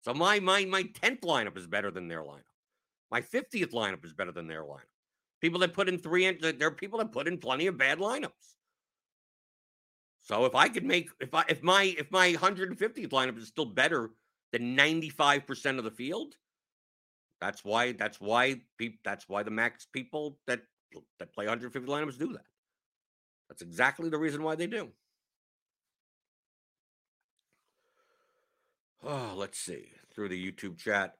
[0.00, 2.48] So my my my tenth lineup is better than their lineup.
[3.10, 4.95] My fiftieth lineup is better than their lineup.
[5.40, 8.54] People that put in three, there are people that put in plenty of bad lineups.
[10.22, 13.66] So if I could make, if I, if my, if my 150th lineup is still
[13.66, 14.10] better
[14.52, 16.34] than 95% of the field,
[17.40, 20.62] that's why, that's why people, that's why the max people that,
[21.18, 22.46] that play 150 lineups do that.
[23.48, 24.88] That's exactly the reason why they do.
[29.04, 31.14] Oh, let's see through the YouTube chat.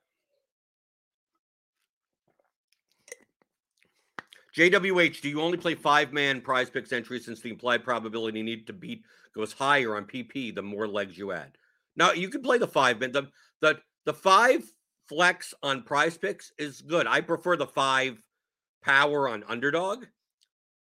[4.57, 8.67] JWH, do you only play five man prize picks entries since the implied probability need
[8.67, 9.03] to beat
[9.35, 11.59] goes higher on PP the more legs you add?
[11.95, 13.13] Now you can play the five man.
[13.13, 13.29] The
[13.61, 14.65] the the five
[15.09, 17.07] flex on prize picks is good.
[17.07, 18.21] I prefer the five
[18.83, 20.07] power on underdog.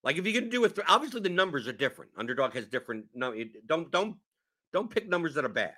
[0.03, 2.12] Like if you can do it, obviously the numbers are different.
[2.17, 3.05] Underdog has different.
[3.13, 3.36] No,
[3.67, 4.15] don't don't
[4.73, 5.75] don't pick numbers that are bad.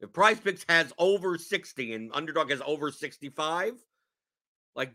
[0.00, 3.74] If Prize Picks has over sixty and Underdog has over sixty-five,
[4.74, 4.94] like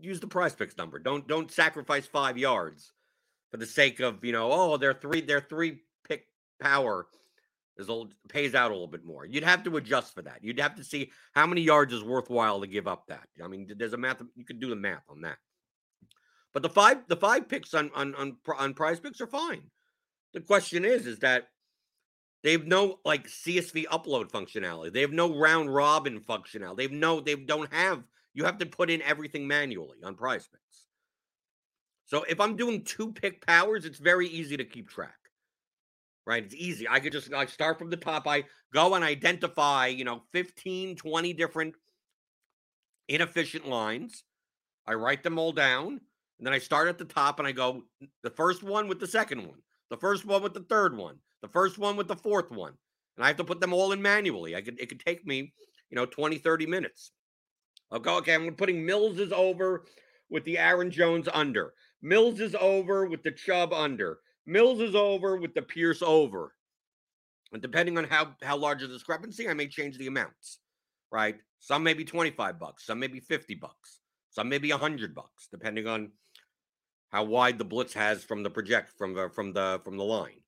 [0.00, 0.98] use the prize picks number.
[0.98, 2.92] Don't don't sacrifice five yards
[3.50, 6.26] for the sake of you know oh their three their three pick
[6.60, 7.06] power
[7.76, 9.24] is a, pays out a little bit more.
[9.24, 10.38] You'd have to adjust for that.
[10.42, 13.28] You'd have to see how many yards is worthwhile to give up that.
[13.42, 15.38] I mean, there's a math you could do the math on that.
[16.52, 19.62] But the five the five picks on on on, on prize picks are fine.
[20.32, 21.48] The question is is that
[22.42, 24.92] they have no like CSV upload functionality.
[24.92, 26.76] They have no round robin functionality.
[26.76, 30.86] They've no they don't have you have to put in everything manually on prize picks.
[32.06, 35.14] So if I'm doing two pick powers, it's very easy to keep track.
[36.26, 36.44] right?
[36.44, 36.88] It's easy.
[36.88, 38.26] I could just like start from the top.
[38.26, 41.74] I go and identify, you know, 15, 20 different
[43.08, 44.24] inefficient lines.
[44.86, 46.00] I write them all down.
[46.38, 47.84] And then I start at the top and I go
[48.22, 51.48] the first one with the second one, the first one with the third one, the
[51.48, 52.72] first one with the fourth one.
[53.16, 54.56] And I have to put them all in manually.
[54.56, 55.52] I could it could take me,
[55.90, 57.12] you know, 20, 30 minutes.
[57.94, 59.84] Okay, I'm putting Mills is over
[60.28, 61.74] with the Aaron Jones under.
[62.02, 64.18] Mills is over with the Chubb under.
[64.46, 66.54] Mills is over with the Pierce over.
[67.52, 70.58] And depending on how how large the discrepancy, I may change the amounts.
[71.12, 71.36] Right?
[71.60, 75.48] Some may be 25 bucks, some may be 50 bucks, some may be 100 bucks,
[75.50, 76.10] depending on
[77.10, 80.42] how wide the blitz has from the project from the from the from the line.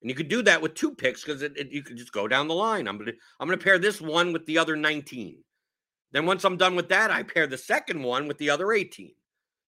[0.00, 2.54] And you could do that with two picks because you could just go down the
[2.54, 2.86] line.
[2.86, 5.42] I'm gonna I'm gonna pair this one with the other 19.
[6.12, 9.12] Then once I'm done with that, I pair the second one with the other 18,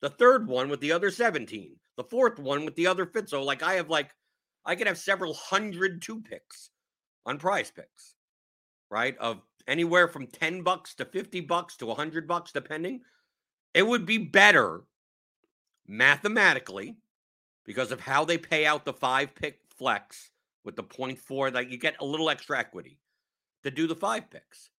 [0.01, 3.29] the third one with the other 17, the fourth one with the other fit.
[3.29, 4.11] So like I have like
[4.65, 6.69] I could have several hundred two picks
[7.25, 8.15] on prize picks,
[8.89, 9.17] right?
[9.17, 13.01] Of anywhere from 10 bucks to 50 bucks to 100 bucks depending.
[13.73, 14.83] It would be better
[15.87, 16.97] mathematically
[17.65, 20.31] because of how they pay out the five pick flex
[20.63, 22.99] with the point four that you get a little extra equity
[23.63, 24.69] to do the five picks.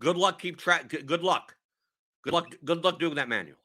[0.00, 0.40] Good luck.
[0.40, 0.88] Keep track.
[0.88, 1.56] Good luck.
[2.22, 2.46] Good luck.
[2.64, 3.60] Good luck doing that manually,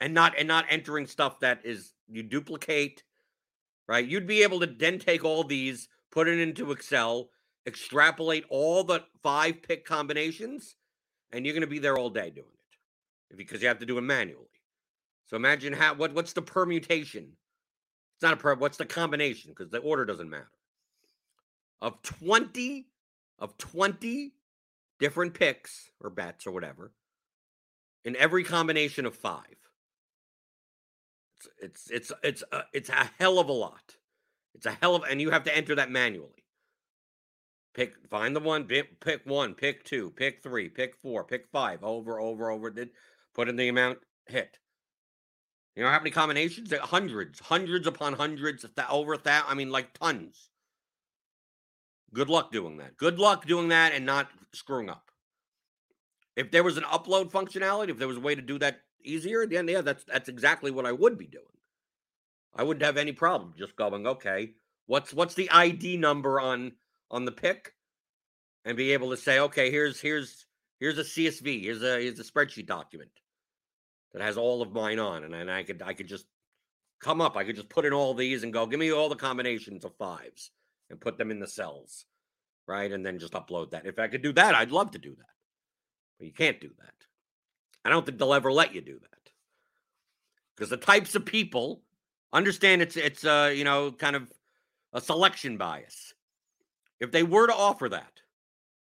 [0.00, 3.02] and not and not entering stuff that is you duplicate.
[3.88, 4.06] Right.
[4.06, 7.30] You'd be able to then take all these, put it into Excel,
[7.66, 10.76] extrapolate all the five pick combinations,
[11.32, 12.46] and you're going to be there all day doing
[13.30, 14.46] it because you have to do it manually.
[15.26, 17.32] So imagine how what what's the permutation?
[18.14, 18.54] It's not a per.
[18.54, 19.50] What's the combination?
[19.50, 20.50] Because the order doesn't matter.
[21.80, 22.86] Of twenty
[23.38, 24.32] of twenty
[25.02, 26.92] different picks or bets or whatever
[28.04, 29.56] in every combination of five.
[31.60, 33.96] It's it's it's it's a, it's a hell of a lot.
[34.54, 36.44] It's a hell of and you have to enter that manually.
[37.74, 42.20] Pick find the one pick, one, pick two, pick three, pick four, pick five, over
[42.20, 42.70] over over.
[42.70, 42.90] Did
[43.34, 44.56] put in the amount hit.
[45.74, 46.72] You know how many combinations?
[46.72, 49.46] Hundreds, hundreds upon hundreds, over that.
[49.48, 50.51] I mean, like tons.
[52.14, 52.96] Good luck doing that.
[52.96, 55.10] Good luck doing that and not screwing up.
[56.36, 59.46] If there was an upload functionality, if there was a way to do that easier,
[59.46, 61.44] then yeah, that's that's exactly what I would be doing.
[62.54, 64.52] I wouldn't have any problem just going, okay,
[64.86, 66.72] what's what's the ID number on
[67.10, 67.74] on the pick,
[68.64, 70.46] and be able to say, okay, here's here's
[70.80, 73.10] here's a CSV, here's a here's a spreadsheet document
[74.12, 76.26] that has all of mine on, and, and I could I could just
[77.00, 79.16] come up, I could just put in all these and go, give me all the
[79.16, 80.50] combinations of fives
[80.92, 82.04] and put them in the cells,
[82.68, 82.92] right?
[82.92, 83.86] And then just upload that.
[83.86, 85.26] If I could do that, I'd love to do that.
[86.18, 86.94] But you can't do that.
[87.84, 89.32] I don't think they'll ever let you do that.
[90.54, 91.82] Because the types of people
[92.32, 94.30] understand it's it's uh, you know, kind of
[94.92, 96.14] a selection bias.
[97.00, 98.12] If they were to offer that,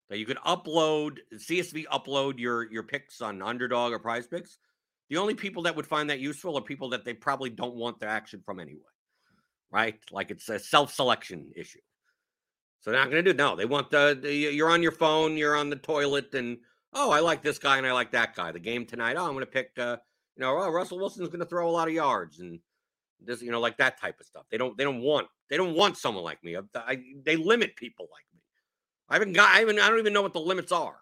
[0.10, 4.58] that you could upload CSV upload your your picks on underdog or prize picks,
[5.10, 8.00] the only people that would find that useful are people that they probably don't want
[8.00, 8.82] the action from anyway.
[9.72, 9.98] Right?
[10.12, 11.80] Like it's a self-selection issue.
[12.82, 13.56] So they're not going to do no.
[13.56, 16.58] They want the, the, you're on your phone, you're on the toilet, and
[16.94, 18.52] oh, I like this guy and I like that guy.
[18.52, 19.98] The game tonight, oh, I'm going to pick, uh,
[20.36, 22.60] you know, oh, Russell Wilson's going to throw a lot of yards and
[23.24, 24.46] this, you know, like that type of stuff.
[24.50, 26.58] They don't, they don't want, they don't want someone like me.
[26.58, 28.42] I, I, they limit people like me.
[29.10, 30.98] I haven't got, I haven't, I don't even know what the limits are.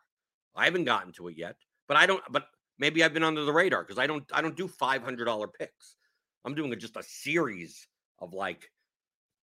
[0.55, 1.55] I haven't gotten to it yet,
[1.87, 4.57] but I don't, but maybe I've been under the radar because I don't, I don't
[4.57, 5.95] do five hundred dollar picks.
[6.43, 7.87] I'm doing just a series
[8.19, 8.69] of like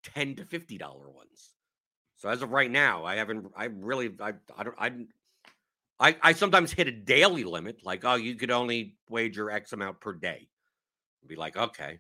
[0.04, 1.52] ten to fifty dollar ones.
[2.26, 3.52] So as of right now, I haven't.
[3.56, 4.10] I really.
[4.20, 4.34] I.
[4.58, 4.76] I don't.
[4.80, 4.92] I.
[6.00, 10.02] I, I sometimes hit a daily limit, like oh, you could only wager X amount
[10.02, 10.48] per day.
[11.28, 12.00] Be like, okay,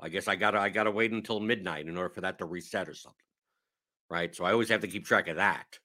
[0.00, 2.88] I guess I gotta I gotta wait until midnight in order for that to reset
[2.88, 3.18] or something,
[4.08, 4.32] right?
[4.32, 5.80] So I always have to keep track of that.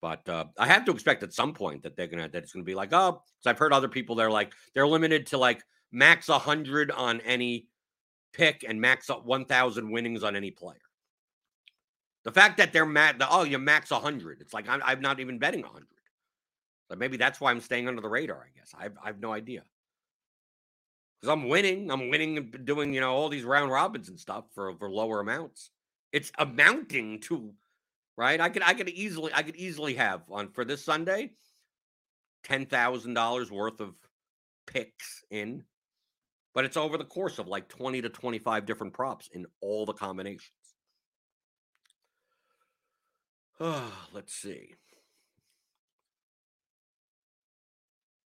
[0.00, 2.64] But uh, I have to expect at some point that they're gonna that it's gonna
[2.64, 6.28] be like oh, because I've heard other people they're like they're limited to like max
[6.28, 7.66] hundred on any
[8.32, 10.78] pick and max up one thousand winnings on any player.
[12.24, 14.40] The fact that they're mad, the, oh, you max 100.
[14.40, 15.86] It's like I'm, I'm not even betting 100.
[16.88, 18.74] But maybe that's why I'm staying under the radar, I guess.
[18.78, 19.62] I've, I have no idea.
[21.20, 21.90] Because I'm winning.
[21.90, 25.20] I'm winning and doing, you know, all these round robins and stuff for, for lower
[25.20, 25.70] amounts.
[26.12, 27.52] It's amounting to,
[28.16, 28.40] right?
[28.40, 31.30] I could I could easily I could easily have on for this Sunday
[32.42, 33.94] ten thousand dollars worth of
[34.66, 35.62] picks in,
[36.54, 39.92] but it's over the course of like 20 to 25 different props in all the
[39.92, 40.50] combinations.
[43.60, 44.74] Oh, let's see.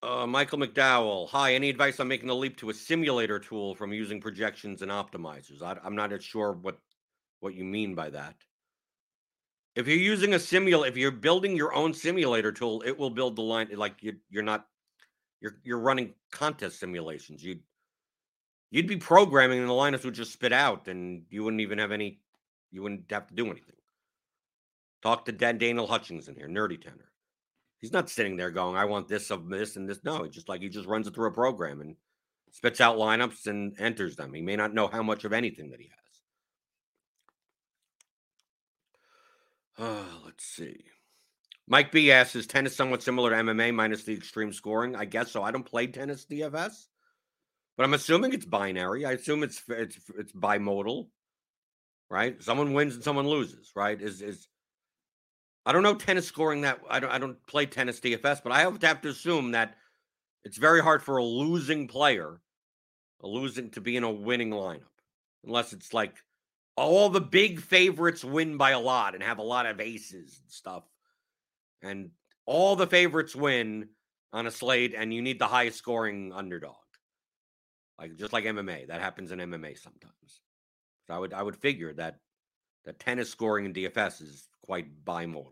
[0.03, 1.29] Uh, Michael McDowell.
[1.29, 1.53] Hi.
[1.53, 5.61] Any advice on making the leap to a simulator tool from using projections and optimizers?
[5.61, 6.79] I, am not sure what
[7.39, 8.35] what you mean by that.
[9.75, 13.37] If you're using a simulator, if you're building your own simulator tool, it will build
[13.37, 14.65] the line like you, you're not
[15.39, 17.43] you're you're running contest simulations.
[17.43, 17.61] You'd
[18.71, 21.91] you'd be programming and the lineups would just spit out and you wouldn't even have
[21.91, 22.19] any
[22.71, 23.75] you wouldn't have to do anything.
[25.01, 27.11] Talk to Dan Daniel Hutchinson here, nerdy tenor.
[27.79, 29.99] He's not sitting there going, I want this of this and this.
[30.03, 31.95] No, it's just like he just runs it through a program and
[32.51, 34.33] spits out lineups and enters them.
[34.33, 35.89] He may not know how much of anything that he
[39.77, 39.87] has.
[39.87, 40.85] Uh, let's see.
[41.67, 44.95] Mike B asks, is tennis somewhat similar to MMA minus the extreme scoring?
[44.95, 45.41] I guess so.
[45.41, 46.85] I don't play tennis DFS,
[47.77, 49.05] but I'm assuming it's binary.
[49.05, 51.07] I assume it's it's it's bimodal,
[52.09, 52.41] right?
[52.43, 53.99] Someone wins and someone loses, right?
[53.99, 54.47] Is is
[55.65, 58.61] I don't know tennis scoring that I don't I don't play tennis DFS, but I
[58.61, 59.75] have to have to assume that
[60.43, 62.41] it's very hard for a losing player,
[63.21, 64.81] a losing to be in a winning lineup,
[65.45, 66.15] unless it's like
[66.75, 70.51] all the big favorites win by a lot and have a lot of aces and
[70.51, 70.83] stuff.
[71.83, 72.11] And
[72.45, 73.89] all the favorites win
[74.33, 76.75] on a slate, and you need the highest scoring underdog.
[77.99, 78.87] Like just like MMA.
[78.87, 80.41] That happens in MMA sometimes.
[81.07, 82.17] So I would I would figure that
[82.85, 85.47] that tennis scoring in DFS is quite bimodal.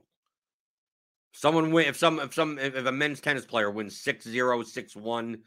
[1.33, 5.39] Someone win if some if some if a men's tennis player wins 6-0, 6-1,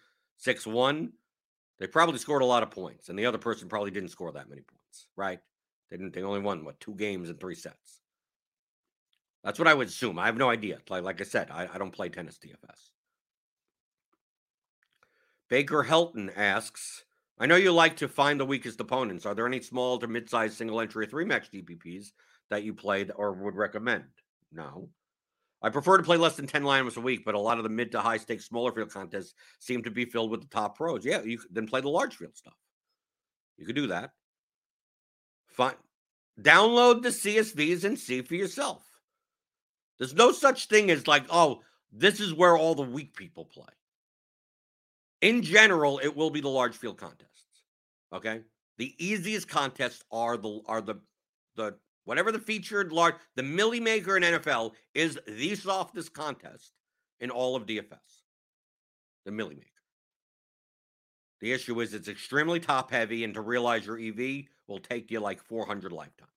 [0.47, 1.09] 6-1,
[1.81, 4.51] they probably scored a lot of points, and the other person probably didn't score that
[4.51, 5.39] many points, right?
[5.91, 8.01] They didn't they only won what two games and three sets.
[9.43, 10.19] That's what I would assume.
[10.19, 10.77] I have no idea.
[10.91, 12.91] Like, like I said, I, I don't play tennis DFS.
[15.49, 17.05] Baker Helton asks,
[17.39, 19.25] I know you like to find the weakest opponents.
[19.25, 22.13] Are there any small to mid-sized single entry three match GPPs
[22.53, 24.05] that you played or would recommend?
[24.53, 24.89] No.
[25.63, 27.71] I prefer to play less than 10 lineups a week, but a lot of the
[27.71, 31.05] mid to high stakes smaller field contests seem to be filled with the top pros.
[31.05, 32.57] Yeah, you then play the large field stuff.
[33.57, 34.11] You could do that.
[35.47, 35.75] Fine.
[36.41, 38.83] Download the CSVs and see for yourself.
[39.99, 41.61] There's no such thing as like, oh,
[41.93, 43.67] this is where all the weak people play.
[45.21, 47.47] In general, it will be the large field contests.
[48.13, 48.41] Okay.
[48.79, 50.97] The easiest contests are the are the
[51.55, 56.73] the whatever the featured large, the Milly Maker in NFL is the softest contest
[57.21, 58.23] in all of DFS.
[59.25, 59.69] The Milly Maker.
[61.41, 65.21] The issue is it's extremely top heavy, and to realize your EV will take you
[65.21, 66.31] like 400 lifetimes.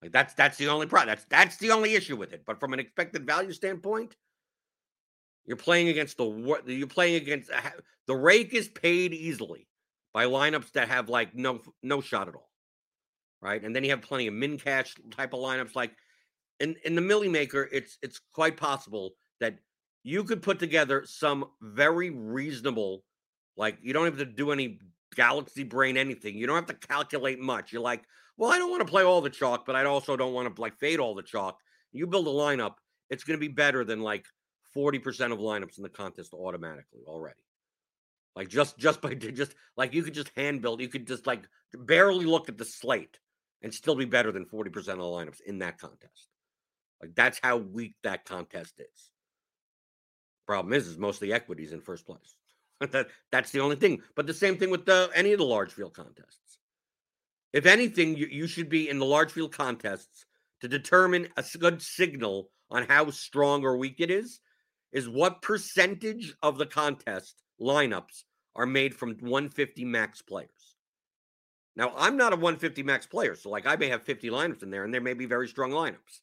[0.00, 1.08] Like that's that's the only problem.
[1.08, 2.44] That's that's the only issue with it.
[2.46, 4.14] But from an expected value standpoint,
[5.46, 7.50] you're playing against the you're playing against
[8.06, 9.66] the rake is paid easily
[10.12, 12.50] by lineups that have like no no shot at all
[13.46, 13.62] right?
[13.62, 15.76] And then you have plenty of min cash type of lineups.
[15.76, 15.92] Like
[16.58, 19.58] in in the Milly Maker, it's it's quite possible that
[20.02, 23.04] you could put together some very reasonable,
[23.56, 24.80] like you don't have to do any
[25.14, 26.36] galaxy brain anything.
[26.36, 27.72] You don't have to calculate much.
[27.72, 28.02] You're like,
[28.36, 30.60] well, I don't want to play all the chalk, but I also don't want to
[30.60, 31.58] like fade all the chalk.
[31.92, 32.74] You build a lineup,
[33.10, 34.26] it's going to be better than like
[34.76, 37.40] 40% of lineups in the contest automatically already.
[38.34, 41.48] Like just just by just like you could just hand build, you could just like
[41.72, 43.18] barely look at the slate
[43.62, 46.28] and still be better than 40% of the lineups in that contest.
[47.00, 49.10] Like that's how weak that contest is.
[50.46, 52.36] Problem is, is mostly equities in first place.
[52.92, 54.02] that that's the only thing.
[54.14, 56.58] But the same thing with the any of the large field contests.
[57.52, 60.26] If anything, you, you should be in the large field contests
[60.60, 64.40] to determine a good signal on how strong or weak it is,
[64.92, 70.50] is what percentage of the contest lineups are made from 150 max players.
[71.76, 74.70] Now, I'm not a 150 max player, so like I may have 50 lineups in
[74.70, 76.20] there, and there may be very strong lineups,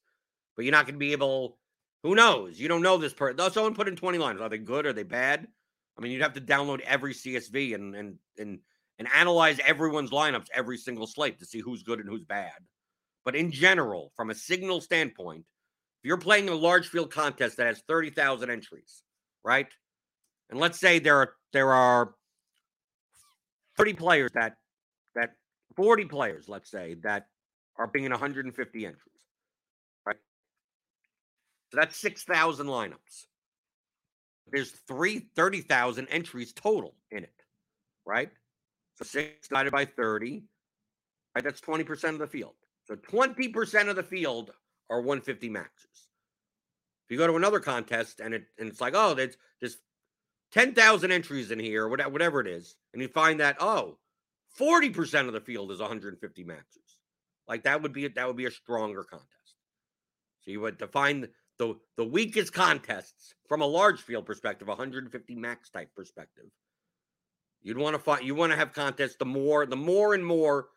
[0.55, 1.57] but you're not going to be able.
[2.01, 2.59] Who knows?
[2.59, 3.39] You don't know this person.
[3.51, 4.41] Someone put in 20 lineups.
[4.41, 4.85] Are they good?
[4.85, 5.47] Are they bad?
[5.97, 8.59] I mean, you'd have to download every CSV and and and
[8.99, 12.53] and analyze everyone's lineups every single slate to see who's good and who's bad.
[13.25, 15.45] But in general, from a signal standpoint,
[16.03, 19.03] if you're playing a large field contest that has 30,000 entries,
[19.43, 19.67] right?
[20.49, 22.13] And let's say there are there are
[23.77, 24.57] 30 players that
[25.15, 25.35] that
[25.75, 27.27] 40 players, let's say, that
[27.77, 28.99] are being 150 entries,
[30.05, 30.17] right?
[31.71, 33.25] So that's 6,000 lineups.
[34.51, 37.43] There's three 30,000 entries total in it,
[38.05, 38.29] right?
[38.95, 40.43] So 6 divided by 30,
[41.33, 41.43] right?
[41.43, 42.53] That's 20% of the field.
[42.85, 44.51] So 20% of the field
[44.89, 46.09] are 150 maxes.
[47.05, 49.77] If you go to another contest and it and it's like, oh, there's there's
[50.51, 53.97] 10,000 entries in here, whatever it is, and you find that, oh,
[54.59, 56.97] 40% of the field is 150 maxes.
[57.47, 59.55] Like that would be that would be a stronger contest.
[60.41, 61.27] So you would define
[61.57, 66.45] the the weakest contests from a large field perspective, 150 max type perspective.
[67.61, 70.67] You'd want to find you want to have contests the more the more and more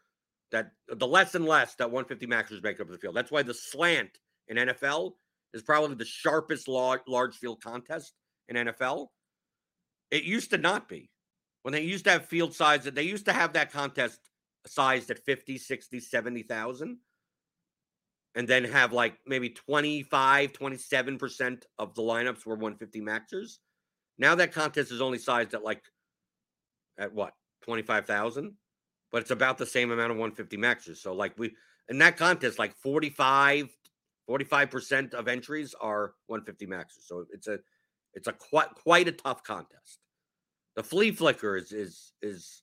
[0.52, 3.16] that the less and less that 150 maxers make up the field.
[3.16, 4.18] That's why the slant
[4.48, 5.12] in NFL
[5.52, 8.14] is probably the sharpest large, large field contest
[8.48, 9.08] in NFL.
[10.10, 11.10] It used to not be.
[11.66, 14.20] When they used to have field size, they used to have that contest
[14.68, 16.98] sized at 50, 60, 70,000
[18.36, 23.58] and then have like maybe 25, 27% of the lineups were 150 maxers.
[24.16, 25.82] Now that contest is only sized at like
[26.98, 27.32] at what?
[27.62, 28.52] 25,000,
[29.10, 30.98] but it's about the same amount of 150 maxers.
[30.98, 31.56] So like we
[31.88, 33.76] in that contest like 45
[34.30, 37.06] 45% of entries are 150 maxers.
[37.08, 37.58] So it's a
[38.14, 39.98] it's a quite quite a tough contest.
[40.76, 42.62] The flea flicker is is is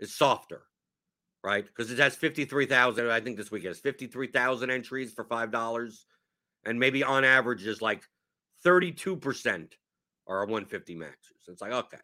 [0.00, 0.62] is softer
[1.44, 1.64] right?
[1.64, 3.10] Because it has 53,000.
[3.10, 5.94] I think this week it has 53,000 entries for $5.
[6.66, 8.02] And maybe on average is like
[8.64, 9.72] 32%
[10.26, 11.48] are 150 maxers.
[11.48, 11.98] It's like, okay.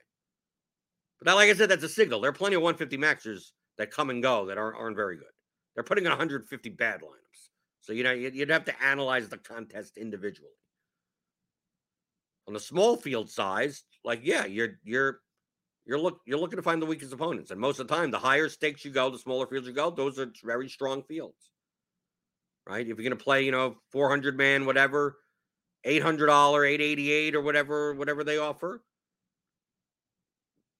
[1.18, 2.20] But that, like I said, that's a signal.
[2.20, 5.26] There are plenty of 150 maxers that come and go that aren't, aren't very good.
[5.74, 7.48] They're putting in 150 bad lineups.
[7.80, 10.48] So, you know, you'd have to analyze the contest individually.
[12.46, 15.20] On the small field size, like, yeah, you're, you're,
[15.87, 18.18] you're look you're looking to find the weakest opponents, and most of the time, the
[18.18, 19.91] higher stakes you go, the smaller fields you go.
[19.91, 21.51] Those are very strong fields,
[22.66, 22.80] right?
[22.80, 25.18] If you're going to play, you know, 400 man, whatever,
[25.85, 28.82] 800 dollar, 888 or whatever, whatever they offer,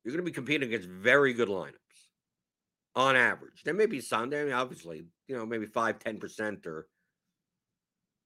[0.03, 1.75] you're going to be competing against very good lineups
[2.97, 3.63] on average.
[3.65, 6.87] There may be some, I mean, obviously, you know, maybe five, ten percent, or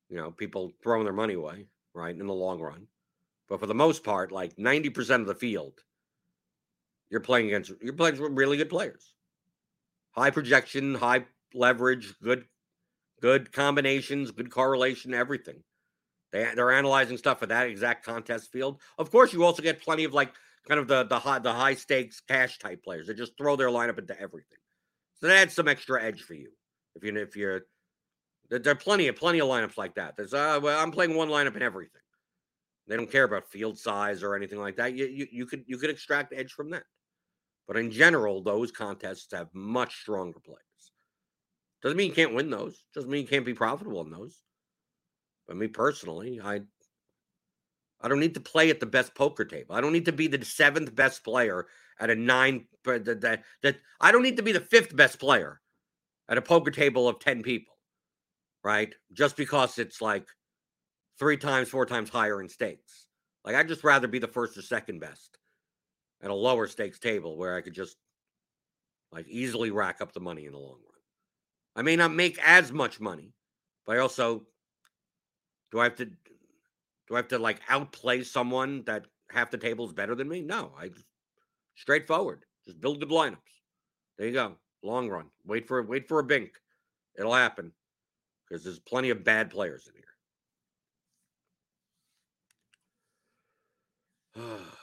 [0.09, 2.87] you know, people throwing their money away, right, in the long run.
[3.49, 5.81] But for the most part, like 90% of the field
[7.11, 9.13] you're playing against you're playing really good players.
[10.13, 12.45] High projection, high leverage, good
[13.21, 15.63] good combinations, good correlation, everything.
[16.33, 18.81] They they're analyzing stuff for that exact contest field.
[18.99, 20.33] Of course, you also get plenty of like
[20.67, 23.69] kind of the the high the high stakes cash type players that just throw their
[23.69, 24.59] lineup into everything.
[25.21, 26.51] So that adds some extra edge for you.
[26.95, 27.63] If you if you're
[28.51, 30.17] there, there are plenty of plenty of lineups like that.
[30.17, 32.03] There's uh well, I'm playing one lineup in everything.
[32.87, 34.95] They don't care about field size or anything like that.
[34.95, 36.85] You you, you could you could extract edge from that.
[37.69, 40.63] But in general, those contests have much stronger players.
[41.83, 42.83] Doesn't mean you can't win those.
[42.95, 44.43] Doesn't mean you can't be profitable in those.
[45.47, 46.63] But me personally, I
[48.01, 49.75] I don't need to play at the best poker table.
[49.75, 51.67] I don't need to be the seventh best player
[52.01, 52.67] at a nine.
[52.87, 55.61] Uh, that, that, that I don't need to be the fifth best player
[56.29, 57.75] at a poker table of ten people,
[58.65, 58.95] right?
[59.13, 60.27] Just because it's like
[61.19, 63.07] three times, four times higher in stakes.
[63.45, 65.38] Like I'd just rather be the first or second best
[66.23, 67.97] at a lower stakes table where I could just
[69.13, 71.01] like easily rack up the money in the long run.
[71.77, 73.33] I may not make as much money,
[73.87, 74.45] but I also
[75.71, 79.87] do I have to do I have to like outplay someone that half the table
[79.87, 80.43] is better than me?
[80.43, 80.91] No, I
[81.77, 82.45] straightforward.
[82.67, 83.37] Just build good lineups.
[84.19, 84.57] There you go.
[84.83, 85.27] Long run.
[85.47, 86.53] Wait for it, wait for a bink.
[87.19, 87.73] It'll happen
[88.49, 89.89] because there's plenty of bad players
[94.37, 94.59] in here.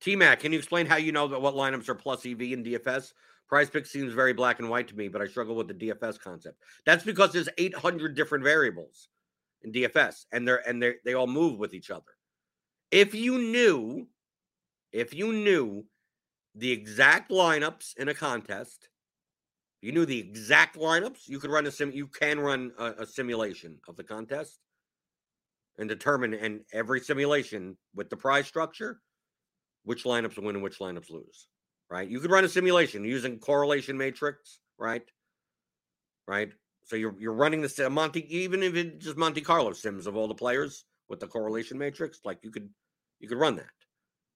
[0.00, 2.64] T Mac, can you explain how you know that what lineups are plus EV in
[2.64, 3.12] DFS?
[3.48, 6.20] Prize Pick seems very black and white to me, but I struggle with the DFS
[6.20, 6.62] concept.
[6.84, 9.08] That's because there's 800 different variables
[9.62, 12.04] in DFS, and they're and they they all move with each other.
[12.90, 14.06] If you knew,
[14.92, 15.84] if you knew
[16.54, 18.88] the exact lineups in a contest,
[19.80, 21.90] you knew the exact lineups, you could run a sim.
[21.92, 24.58] You can run a, a simulation of the contest
[25.78, 29.00] and determine in every simulation with the prize structure
[29.88, 31.48] which lineups win and which lineups lose,
[31.90, 32.06] right?
[32.06, 35.02] You could run a simulation using correlation matrix, right?
[36.26, 36.52] Right.
[36.84, 40.28] So you're you're running the Monte, even if it's just Monte Carlo sims of all
[40.28, 42.68] the players with the correlation matrix, like you could
[43.18, 43.70] you could run that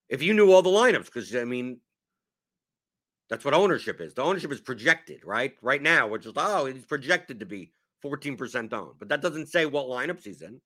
[0.09, 1.81] if you knew all the lineups, because I mean
[3.29, 4.15] that's what ownership is.
[4.15, 5.53] The ownership is projected, right?
[5.61, 7.73] Right now, which is oh, he's projected to be
[8.03, 10.63] 14% owned, but that doesn't say what lineups he's in,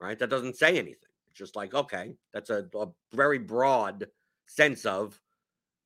[0.00, 0.18] right?
[0.18, 1.11] That doesn't say anything.
[1.34, 4.06] Just like, okay, that's a, a very broad
[4.46, 5.18] sense of,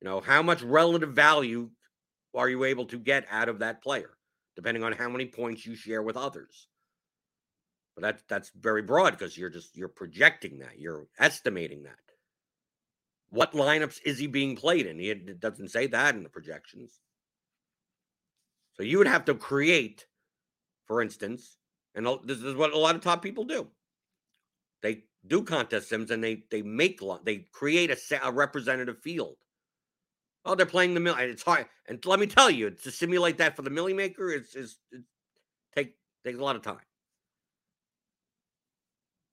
[0.01, 1.69] you know, how much relative value
[2.35, 4.11] are you able to get out of that player,
[4.55, 6.67] depending on how many points you share with others.
[7.95, 11.95] But that's that's very broad because you're just you're projecting that, you're estimating that.
[13.29, 14.99] What lineups is he being played in?
[14.99, 16.99] It doesn't say that in the projections.
[18.73, 20.05] So you would have to create,
[20.85, 21.57] for instance,
[21.95, 23.67] and this is what a lot of top people do.
[24.83, 29.35] They do contest sims and they they make they create a, a representative field.
[30.45, 31.15] Oh, they're playing the mill.
[31.17, 34.55] It's hard, and let me tell you, to simulate that for the millie maker, it's
[34.55, 34.69] it
[35.75, 36.79] take takes a lot of time.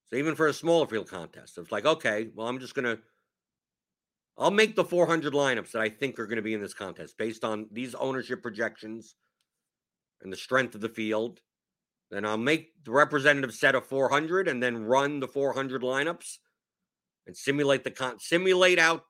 [0.06, 2.98] So even for a smaller field contest, it's like, okay, well, I'm just gonna,
[4.36, 7.16] I'll make the 400 lineups that I think are going to be in this contest
[7.16, 9.16] based on these ownership projections
[10.22, 11.40] and the strength of the field,
[12.14, 16.38] then I'll make the representative set of 400 and then run the 400 lineups
[17.26, 19.04] and simulate the con simulate out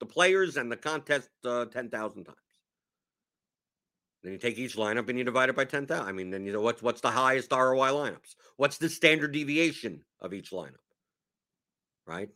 [0.00, 2.36] the players and the contest uh, 10,000 times.
[4.22, 6.06] Then you take each lineup and you divide it by 10,000.
[6.06, 8.34] I mean, then you know what's what's the highest ROI lineups?
[8.56, 10.76] What's the standard deviation of each lineup?
[12.06, 12.30] Right?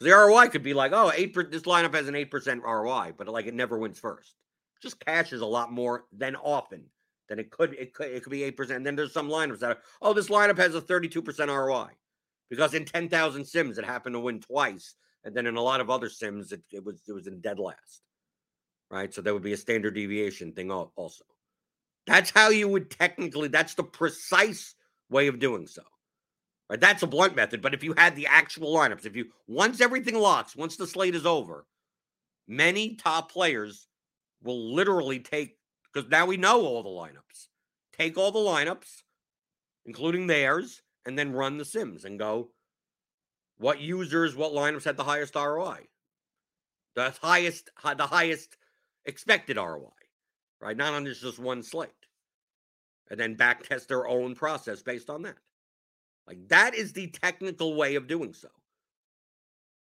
[0.00, 3.28] The ROI could be like, oh, eight per, this lineup has an 8% ROI, but
[3.28, 4.34] like it never wins first.
[4.82, 6.84] Just cashes a lot more than often
[7.28, 7.74] than it could.
[7.74, 8.70] It could it could be 8%.
[8.70, 11.88] And then there's some lineups that are, oh, this lineup has a 32% ROI.
[12.50, 14.94] Because in 10,000 sims, it happened to win twice.
[15.24, 17.58] And then in a lot of other sims, it, it was it was in dead
[17.58, 18.02] last
[18.90, 19.12] right?
[19.12, 21.24] So that would be a standard deviation thing also.
[22.06, 24.74] That's how you would technically, that's the precise
[25.10, 25.82] way of doing so.
[26.70, 26.80] Right?
[26.80, 27.60] That's a blunt method.
[27.60, 31.14] But if you had the actual lineups, if you, once everything locks, once the slate
[31.14, 31.66] is over,
[32.46, 33.86] many top players
[34.42, 35.57] will literally take,
[35.92, 37.48] because now we know all the lineups,
[37.96, 39.02] take all the lineups,
[39.86, 42.50] including theirs, and then run the sims and go,
[43.56, 45.88] what users, what lineups had the highest ROI?
[46.94, 48.56] The highest, the highest
[49.04, 49.90] expected ROI,
[50.60, 50.76] right?
[50.76, 51.90] Not on just one slate.
[53.10, 55.38] And then back test their own process based on that.
[56.26, 58.48] Like that is the technical way of doing so.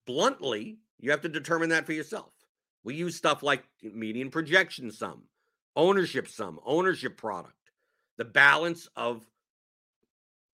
[0.06, 2.32] Bluntly, you have to determine that for yourself.
[2.82, 5.22] We use stuff like median projection sum,
[5.76, 7.70] ownership sum, ownership product,
[8.16, 9.26] the balance of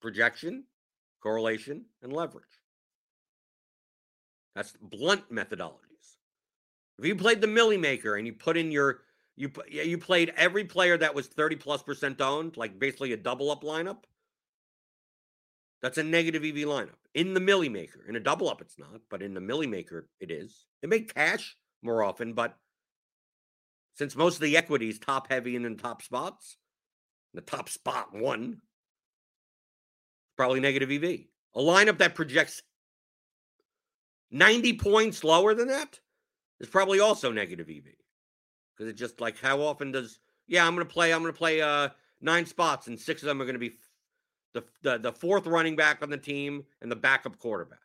[0.00, 0.64] projection,
[1.22, 2.44] correlation, and leverage.
[4.54, 6.16] That's blunt methodologies.
[6.98, 9.02] If you played the Milly Maker and you put in your
[9.36, 13.50] you you played every player that was 30 plus percent owned, like basically a double
[13.50, 14.04] up lineup.
[15.80, 16.98] That's a negative EV lineup.
[17.14, 18.04] In the Milly Maker.
[18.06, 20.66] In a double up, it's not, but in the Milly Maker, it is.
[20.82, 22.56] They make cash more often, but
[23.94, 26.56] since most of the equities top heavy and in top spots,
[27.34, 28.60] the top spot one,
[30.36, 31.20] probably negative EV.
[31.54, 32.62] A lineup that projects
[34.30, 35.98] 90 points lower than that
[36.60, 37.84] is probably also negative EV
[38.80, 41.88] because it's just like how often does yeah I'm gonna play I'm gonna play uh
[42.20, 43.72] nine spots and six of them are gonna be
[44.54, 47.80] the the, the fourth running back on the team and the backup quarterback.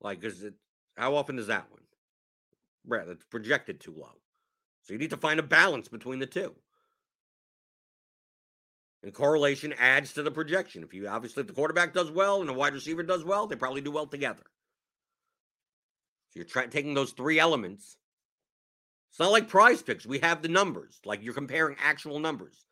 [0.00, 0.54] Like is it
[0.96, 1.82] how often does that one?
[2.86, 4.14] Right, it's projected too low.
[4.86, 6.54] So you need to find a balance between the two.
[9.02, 10.84] And correlation adds to the projection.
[10.84, 13.56] If you obviously if the quarterback does well and the wide receiver does well, they
[13.56, 14.44] probably do well together.
[16.30, 17.96] So you're trying taking those three elements.
[19.10, 20.06] It's not like prize picks.
[20.06, 21.00] We have the numbers.
[21.04, 22.64] Like you're comparing actual numbers.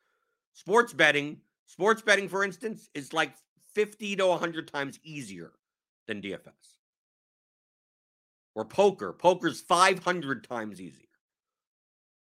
[0.52, 3.32] Sports betting, sports betting, for instance, is like
[3.74, 5.52] 50 to 100 times easier
[6.06, 6.78] than DFS.
[8.54, 9.12] Or poker.
[9.12, 11.03] Poker's 500 times easier.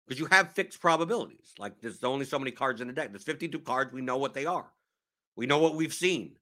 [0.06, 1.52] Because you have fixed probabilities.
[1.58, 3.10] Like there's only so many cards in a deck.
[3.10, 3.92] There's 52 cards.
[3.92, 4.70] We know what they are.
[5.36, 6.36] We know what we've seen.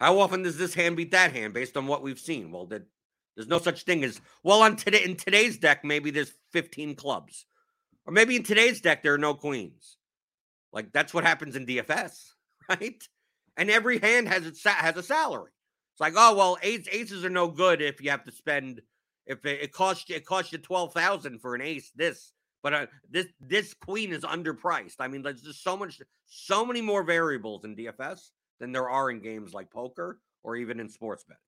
[0.00, 2.50] How often does this hand beat that hand based on what we've seen?
[2.50, 2.82] Well, that
[3.36, 5.84] there's no such thing as well on today in today's deck.
[5.84, 7.46] Maybe there's 15 clubs,
[8.04, 9.96] or maybe in today's deck there are no queens.
[10.72, 12.32] Like that's what happens in DFS,
[12.68, 13.02] right?
[13.56, 15.52] And every hand has its has a salary.
[15.94, 18.82] It's like, oh well, ace, aces are no good if you have to spend
[19.26, 21.90] if it, it costs you it costs you twelve thousand for an ace.
[21.94, 24.96] This, but uh, this this queen is underpriced.
[25.00, 29.10] I mean, there's just so much, so many more variables in DFS than there are
[29.10, 31.38] in games like poker or even in sports betting.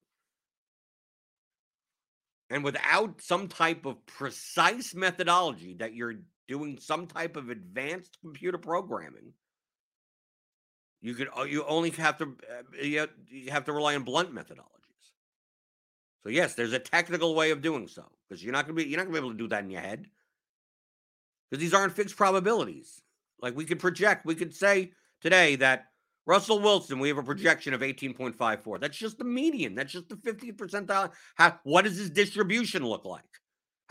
[2.49, 6.15] And without some type of precise methodology that you're
[6.47, 9.33] doing some type of advanced computer programming,
[11.01, 14.84] you could uh, you only have to uh, you have to rely on blunt methodologies.
[16.25, 18.97] So yes, there's a technical way of doing so because you're not gonna be you're
[18.97, 20.07] not gonna be able to do that in your head
[21.49, 22.99] because these aren't fixed probabilities.
[23.41, 25.85] Like we could project, we could say today that
[26.25, 28.79] Russell Wilson, we have a projection of 18.54.
[28.79, 29.75] That's just the median.
[29.75, 31.11] That's just the 50th percentile.
[31.35, 33.21] How, what does his distribution look like?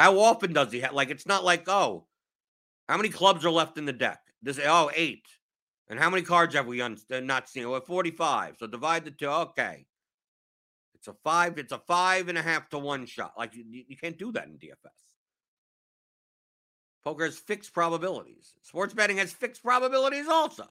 [0.00, 0.92] How often does he have?
[0.92, 2.06] Like, it's not like, oh,
[2.88, 4.18] how many clubs are left in the deck?
[4.42, 5.26] This, oh, eight.
[5.88, 7.70] And how many cards have we un, uh, not seen?
[7.70, 8.56] Well, 45.
[8.58, 9.28] So divide the two.
[9.28, 9.86] Okay.
[11.04, 11.58] It's a five.
[11.58, 13.34] It's a five and a half to one shot.
[13.36, 14.88] Like, you, you can't do that in DFS.
[17.04, 18.54] Poker has fixed probabilities.
[18.62, 20.64] Sports betting has fixed probabilities also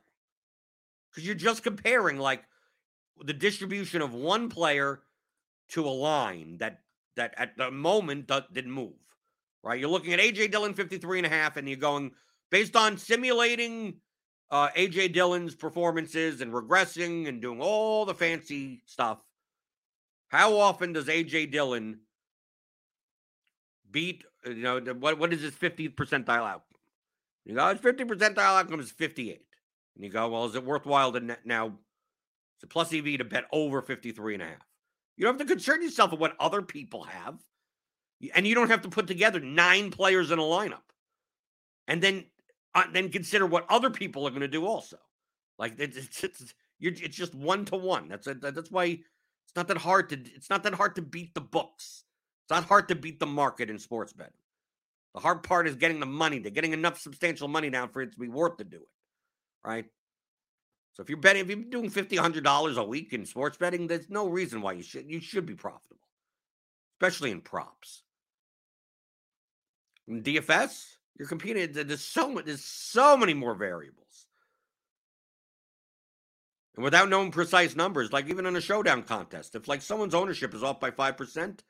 [1.11, 2.43] because you're just comparing like
[3.23, 5.01] the distribution of one player
[5.69, 6.79] to a line that
[7.15, 8.93] that at the moment didn't move.
[9.61, 9.79] Right?
[9.79, 12.11] You're looking at AJ Dillon 53 and a half, and you're going
[12.49, 13.97] based on simulating
[14.49, 19.19] uh, AJ Dillon's performances and regressing and doing all the fancy stuff.
[20.33, 21.99] How often does AJ Dillon
[23.91, 24.23] beat?
[24.43, 25.19] You know what?
[25.19, 26.63] What is his 50th percentile out?
[27.45, 29.45] You go, it's 50 percentile outcome is 58.
[29.95, 31.67] And you go, well, is it worthwhile to now?
[32.55, 34.67] It's a plus EV to bet over 53 and a half.
[35.17, 37.37] You don't have to concern yourself with what other people have.
[38.33, 40.81] And you don't have to put together nine players in a lineup.
[41.87, 42.25] And then
[42.73, 44.97] uh, then consider what other people are going to do also.
[45.59, 48.07] Like it's it's, it's, it's just one to one.
[48.07, 49.01] That's a, that's why
[49.53, 52.05] it's not that hard to it's not that hard to beat the books.
[52.43, 54.33] It's not hard to beat the market in sports betting.
[55.13, 58.13] The hard part is getting the money, to getting enough substantial money down for it
[58.13, 58.89] to be worth to do it.
[59.63, 59.85] Right?
[60.93, 63.85] So if you're betting, if you're doing fifty, hundred dollars a week in sports betting,
[63.85, 66.07] there's no reason why you should you should be profitable,
[66.95, 68.01] especially in props.
[70.07, 70.83] In DFS,
[71.19, 71.73] you're competing.
[71.73, 74.02] There's so there's so many more variables,
[76.75, 80.53] and without knowing precise numbers, like even in a showdown contest, if like someone's ownership
[80.53, 81.63] is off by five percent,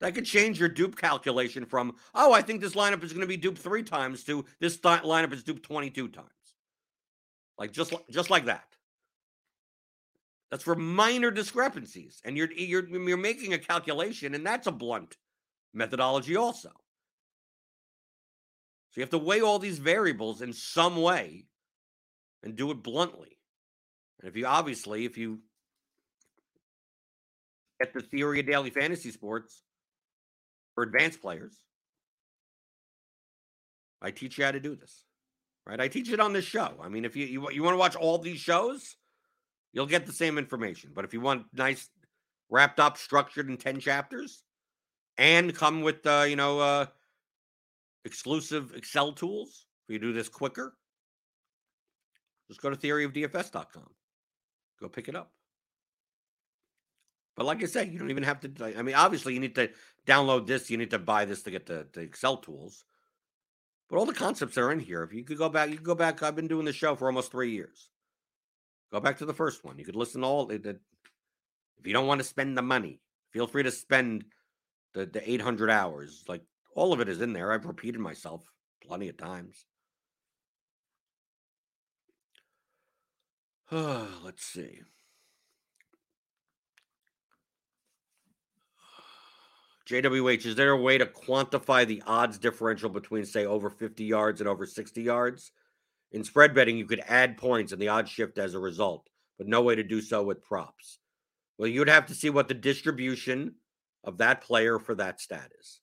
[0.00, 3.26] that could change your dupe calculation from, oh, I think this lineup is going to
[3.26, 6.28] be duped three times to this th- lineup is duped 22 times.
[7.56, 8.64] Like just, just like that.
[10.50, 12.20] That's for minor discrepancies.
[12.24, 15.16] And you're, you're, you're making a calculation, and that's a blunt
[15.72, 16.68] methodology also.
[16.68, 21.46] So you have to weigh all these variables in some way
[22.42, 23.33] and do it bluntly.
[24.24, 25.40] And if you obviously, if you
[27.78, 29.62] get the theory of daily fantasy sports,
[30.74, 31.56] for advanced players.
[34.02, 35.04] I teach you how to do this,
[35.66, 35.80] right?
[35.80, 36.74] I teach it on this show.
[36.82, 38.96] I mean, if you you, you want to watch all these shows,
[39.72, 40.90] you'll get the same information.
[40.94, 41.88] But if you want nice,
[42.50, 44.42] wrapped up, structured in ten chapters,
[45.16, 46.86] and come with uh, you know uh,
[48.04, 50.74] exclusive Excel tools for you do this quicker,
[52.48, 53.88] just go to theoryofdfs.com.
[54.84, 55.30] Go pick it up.
[57.36, 58.74] But like I said, you don't even have to.
[58.76, 59.70] I mean, obviously, you need to
[60.06, 60.70] download this.
[60.70, 62.84] You need to buy this to get the, the Excel tools.
[63.88, 65.02] But all the concepts are in here.
[65.02, 66.22] If you could go back, you could go back.
[66.22, 67.88] I've been doing the show for almost three years.
[68.92, 69.78] Go back to the first one.
[69.78, 70.50] You could listen to all.
[70.50, 73.00] If you don't want to spend the money,
[73.32, 74.26] feel free to spend
[74.92, 76.24] the the eight hundred hours.
[76.28, 76.42] Like
[76.76, 77.52] all of it is in there.
[77.52, 78.44] I've repeated myself
[78.86, 79.64] plenty of times.
[83.74, 84.82] Uh, let's see.
[89.90, 94.40] JWH, is there a way to quantify the odds differential between, say, over 50 yards
[94.40, 95.50] and over 60 yards?
[96.12, 99.08] In spread betting, you could add points and the odds shift as a result,
[99.38, 101.00] but no way to do so with props.
[101.58, 103.56] Well, you'd have to see what the distribution
[104.04, 105.80] of that player for that stat is.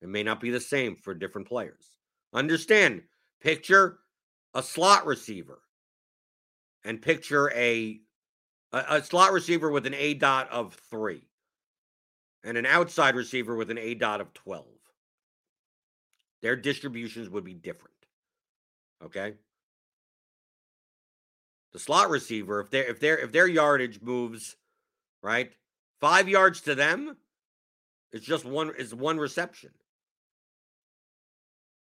[0.00, 1.94] It may not be the same for different players.
[2.34, 3.02] Understand,
[3.40, 4.00] picture
[4.52, 5.61] a slot receiver
[6.84, 8.00] and picture a,
[8.72, 11.24] a, a slot receiver with an A dot of three
[12.44, 14.66] and an outside receiver with an A dot of 12.
[16.42, 17.94] Their distributions would be different.
[19.04, 19.34] Okay.
[21.72, 24.56] The slot receiver, if their if their if their yardage moves,
[25.22, 25.52] right,
[26.00, 27.16] five yards to them,
[28.12, 29.70] it's just one is one reception.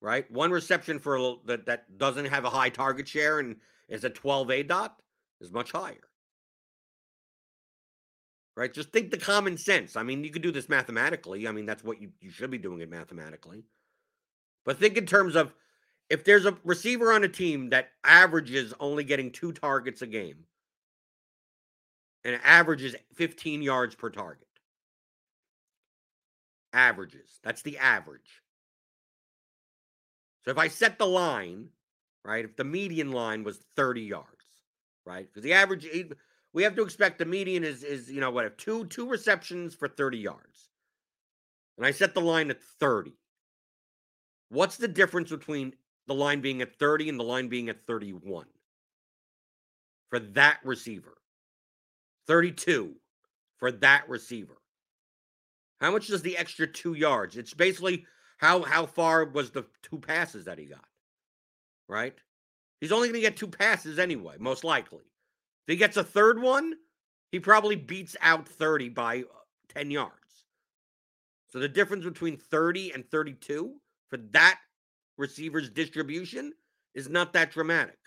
[0.01, 0.31] Right?
[0.31, 3.57] One reception for a, that that doesn't have a high target share and
[3.89, 5.01] is a 12 A dot
[5.41, 6.09] is much higher
[8.59, 8.75] right?
[8.75, 9.95] Just think the common sense.
[9.95, 11.47] I mean, you could do this mathematically.
[11.47, 13.63] I mean, that's what you, you should be doing it mathematically.
[14.65, 15.55] But think in terms of
[16.11, 20.39] if there's a receiver on a team that averages only getting two targets a game
[22.25, 24.49] and averages 15 yards per target.
[26.73, 27.39] Averages.
[27.45, 28.43] That's the average.
[30.45, 31.69] So if I set the line,
[32.29, 34.27] right, if the median line was 30 yards,
[35.07, 35.27] right?
[35.27, 35.87] Because the average
[36.53, 39.75] we have to expect the median is is you know what if two two receptions
[39.75, 40.71] for 30 yards.
[41.77, 43.13] And I set the line at 30.
[44.49, 45.75] What's the difference between
[46.09, 48.47] the line being at 30 and the line being at 31
[50.11, 51.19] for that receiver?
[52.27, 52.95] 32
[53.59, 54.57] for that receiver.
[55.81, 57.37] How much does the extra 2 yards?
[57.37, 58.05] It's basically
[58.39, 60.85] how how far was the two passes that he got?
[61.89, 62.15] Right?
[62.81, 65.05] He's only going to get two passes anyway, most likely.
[65.67, 66.75] If he gets a third one,
[67.33, 69.25] he probably beats out 30 by uh,
[69.71, 70.13] 10 yards.
[71.51, 73.75] So the difference between 30 and 32
[74.09, 74.59] for that
[75.17, 76.53] receiver's distribution
[76.95, 77.99] is not that dramatic.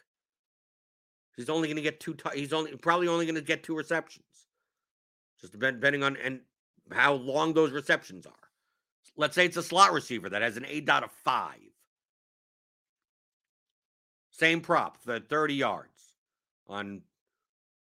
[1.36, 2.14] He's only going to get two.
[2.14, 4.26] T- he's only probably only going to get two receptions,
[5.40, 6.42] just depending on and
[6.92, 8.34] how long those receptions are.
[9.18, 11.71] Let's say it's a slot receiver that has an A dot of five.
[14.32, 16.16] Same prop, the 30 yards
[16.68, 17.02] on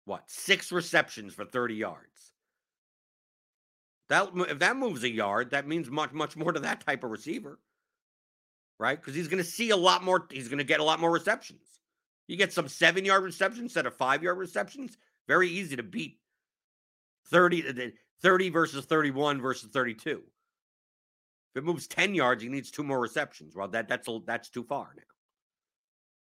[0.05, 2.33] what six receptions for 30 yards.
[4.09, 7.11] That if that moves a yard, that means much much more to that type of
[7.11, 7.59] receiver.
[8.79, 9.01] right?
[9.01, 10.27] Because he's going to see a lot more.
[10.31, 11.63] He's going to get a lot more receptions.
[12.29, 14.99] You get some seven yard receptions instead of five yard receptions.
[15.29, 16.19] Very easy to beat
[17.29, 17.91] 30, uh,
[18.23, 20.23] 30 versus 31 versus 32.
[21.55, 23.57] If it moves 10 yards, he needs two more receptions.
[23.57, 25.03] Well, that that's that's too far now.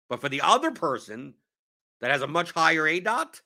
[0.10, 1.34] But for the other person
[2.02, 3.42] that has a much higher A dot,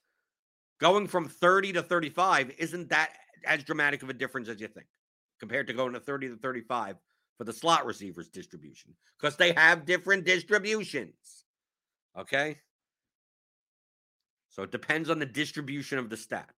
[0.80, 3.14] going from 30 to 35 isn't that
[3.45, 4.88] as dramatic of a difference as you think
[5.39, 6.97] compared to going to 30 to 35
[7.38, 11.45] for the slot receivers distribution because they have different distributions.
[12.18, 12.57] Okay.
[14.49, 16.49] So it depends on the distribution of the stat.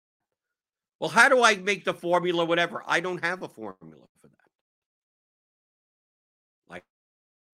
[0.99, 2.83] Well, how do I make the formula whatever?
[2.87, 4.49] I don't have a formula for that.
[6.67, 6.83] Like,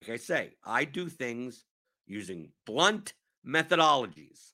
[0.02, 1.66] like I say, I do things
[2.08, 3.14] using blunt
[3.46, 4.54] methodologies.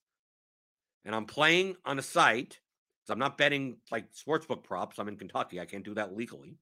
[1.06, 2.60] And I'm playing on a site,
[3.04, 4.97] so I'm not betting like sportsbook props.
[4.97, 5.60] I'm in Kentucky.
[5.60, 6.58] I can't do that legally.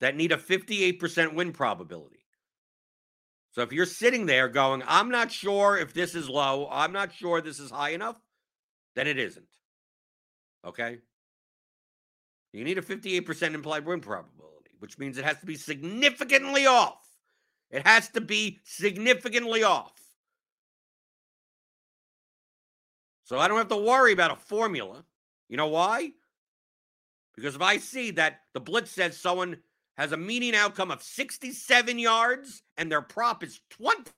[0.00, 2.24] That need a 58% win probability.
[3.52, 7.12] So if you're sitting there going, I'm not sure if this is low, I'm not
[7.12, 8.16] sure this is high enough,
[8.96, 9.46] then it isn't.
[10.66, 10.98] Okay?
[12.52, 17.11] You need a 58% implied win probability, which means it has to be significantly off.
[17.72, 19.92] It has to be significantly off.
[23.24, 25.04] So I don't have to worry about a formula.
[25.48, 26.12] You know why?
[27.34, 29.56] Because if I see that the blitz says someone
[29.96, 34.10] has a median outcome of 67 yards and their prop is 20.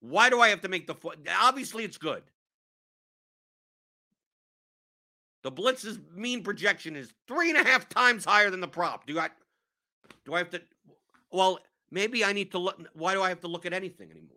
[0.00, 0.96] Why do I have to make the?
[1.40, 2.22] Obviously, it's good.
[5.42, 9.06] The blitz's mean projection is three and a half times higher than the prop.
[9.06, 9.28] Do I
[10.24, 10.62] do I have to
[11.32, 11.58] well,
[11.90, 14.36] maybe I need to look why do I have to look at anything anymore?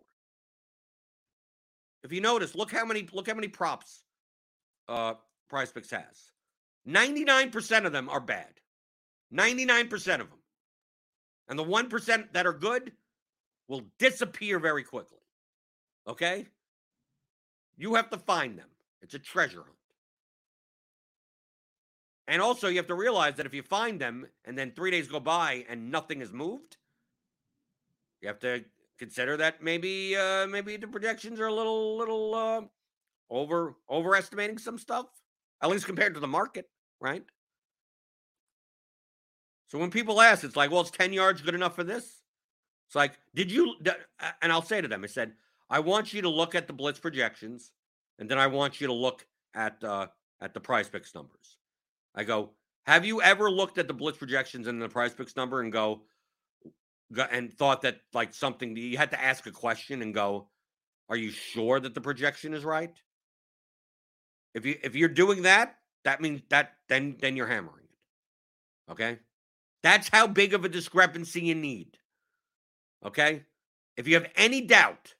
[2.02, 4.04] If you notice, look how many look how many props
[4.88, 5.14] uh
[5.48, 6.32] Picks has.
[6.88, 8.60] 99% of them are bad.
[9.32, 10.38] 99% of them.
[11.48, 12.92] And the 1% that are good
[13.68, 15.18] will disappear very quickly.
[16.06, 16.46] Okay?
[17.76, 18.68] You have to find them.
[19.02, 19.70] It's a treasure hunt.
[22.26, 25.08] And also, you have to realize that if you find them and then three days
[25.08, 26.78] go by and nothing has moved,
[28.24, 28.64] you have to
[28.98, 32.62] consider that maybe uh, maybe the projections are a little little uh,
[33.30, 35.06] over overestimating some stuff,
[35.62, 36.68] at least compared to the market,
[37.00, 37.22] right?
[39.68, 42.22] So when people ask, it's like, well, it's 10 yards good enough for this?
[42.86, 43.74] It's like, did you,
[44.40, 45.32] and I'll say to them, I said,
[45.68, 47.72] I want you to look at the blitz projections,
[48.18, 50.06] and then I want you to look at uh,
[50.40, 51.58] at the prize picks numbers.
[52.14, 52.50] I go,
[52.86, 56.02] have you ever looked at the blitz projections and the prize picks number and go,
[57.30, 60.48] and thought that like something you had to ask a question and go,
[61.08, 62.94] are you sure that the projection is right?
[64.54, 68.92] If you if you're doing that, that means that then then you're hammering it.
[68.92, 69.18] Okay?
[69.82, 71.98] That's how big of a discrepancy you need.
[73.04, 73.42] Okay?
[73.96, 75.14] If you have any doubt,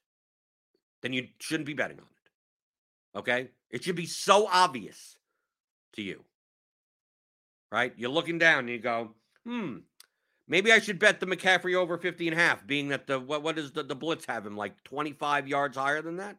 [1.01, 3.19] then you shouldn't be betting on it.
[3.19, 3.49] Okay?
[3.69, 5.17] It should be so obvious
[5.93, 6.23] to you.
[7.71, 7.93] Right?
[7.97, 9.11] You're looking down and you go,
[9.45, 9.77] hmm,
[10.47, 13.55] maybe I should bet the McCaffrey over 50 and a half, being that the what,
[13.55, 16.37] does the, the blitz have him like 25 yards higher than that?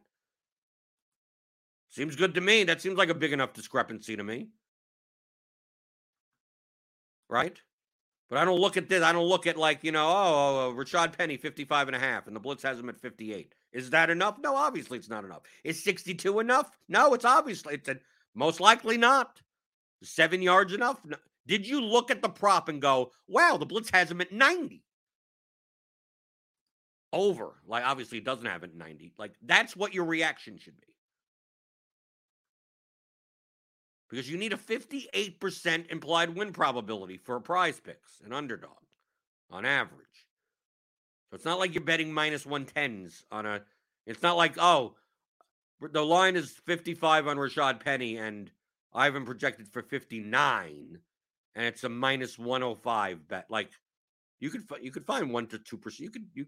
[1.89, 2.63] Seems good to me.
[2.63, 4.49] That seems like a big enough discrepancy to me.
[7.29, 7.59] Right?
[8.29, 9.03] But I don't look at this.
[9.03, 11.99] I don't look at like, you know, oh, oh, oh Rashad Penny, 55 and a
[11.99, 13.53] half, and the Blitz has him at 58.
[13.71, 14.37] Is that enough?
[14.39, 15.43] No, obviously it's not enough.
[15.63, 16.69] Is 62 enough?
[16.89, 17.97] No, it's obviously, it's a,
[18.35, 19.41] most likely not.
[20.03, 20.99] Seven yards enough?
[21.05, 21.17] No.
[21.47, 24.83] Did you look at the prop and go, wow, the Blitz has him at 90?
[27.11, 27.55] Over.
[27.65, 29.13] Like, obviously, it doesn't have it 90.
[29.17, 30.87] Like, that's what your reaction should be.
[34.09, 38.71] because you need a 58% implied win probability for a prize picks, an underdog
[39.51, 40.07] on average.
[41.29, 43.61] So it's not like you're betting minus 110s on a,
[44.05, 44.95] it's not like, oh,
[45.81, 48.49] the line is 55 on Rashad Penny and
[48.93, 50.99] Ivan projected for 59
[51.57, 53.47] and it's a minus 105 bet.
[53.49, 53.71] Like
[54.39, 55.99] you could, you could find one to 2%.
[55.99, 56.45] You could, you,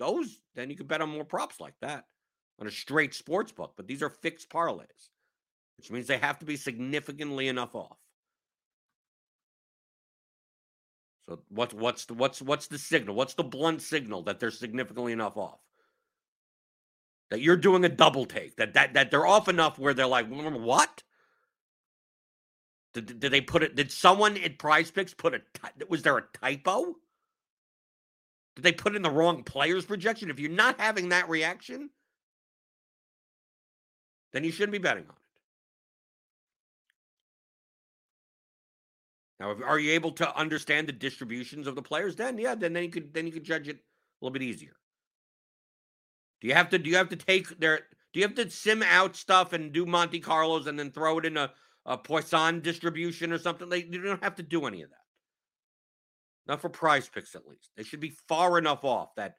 [0.00, 2.06] those, then you could bet on more props like that
[2.58, 5.10] on a straight sports book, but these are fixed parlays
[5.80, 7.96] which means they have to be significantly enough off.
[11.26, 13.14] So what's what's the what's what's the signal?
[13.14, 15.58] What's the blunt signal that they're significantly enough off?
[17.30, 18.56] That you're doing a double take.
[18.56, 21.02] That that that they're off enough where they're like, what?
[22.94, 23.76] Did, did they put it?
[23.76, 25.40] Did someone at Prize Picks put a?
[25.88, 26.96] Was there a typo?
[28.56, 30.30] Did they put in the wrong players projection?
[30.30, 31.90] If you're not having that reaction,
[34.32, 35.10] then you shouldn't be betting on.
[35.10, 35.16] It.
[39.38, 42.16] Now, if, are you able to understand the distributions of the players?
[42.16, 44.76] Then, yeah, then, then you could then you could judge it a little bit easier.
[46.40, 47.80] Do you have to do you have to take their
[48.12, 51.24] do you have to sim out stuff and do Monte Carlos and then throw it
[51.24, 51.52] in a,
[51.86, 53.68] a Poisson distribution or something?
[53.68, 54.96] Like you don't have to do any of that.
[56.46, 57.70] Not for prize picks, at least.
[57.76, 59.36] They should be far enough off that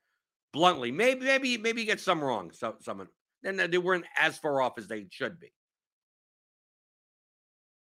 [0.54, 2.52] bluntly, maybe, maybe, maybe you get some wrong.
[2.54, 3.08] So someone
[3.44, 5.52] then they weren't as far off as they should be.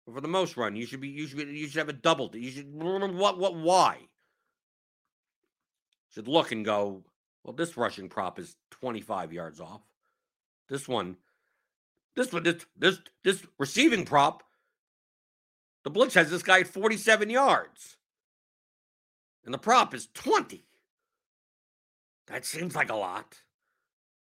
[0.05, 1.93] But for the most run, you should be you should be, you should have a
[1.93, 2.29] double.
[2.33, 3.99] You should what what why?
[6.13, 7.03] Should look and go,
[7.43, 9.81] well, this rushing prop is 25 yards off.
[10.69, 11.17] This one,
[12.15, 14.43] this this this this receiving prop,
[15.83, 17.97] the blitz has this guy at 47 yards.
[19.45, 20.63] And the prop is 20.
[22.27, 23.41] That seems like a lot.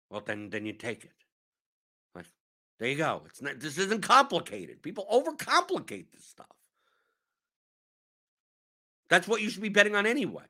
[0.09, 1.11] Well, then then you take it.
[2.79, 3.21] There you go.
[3.27, 4.81] It's not this isn't complicated.
[4.81, 6.47] People overcomplicate this stuff.
[9.09, 10.43] That's what you should be betting on anyway.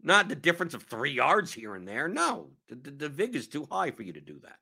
[0.00, 2.06] Not the difference of three yards here and there.
[2.08, 4.60] No, the, the, the VIG is too high for you to do that.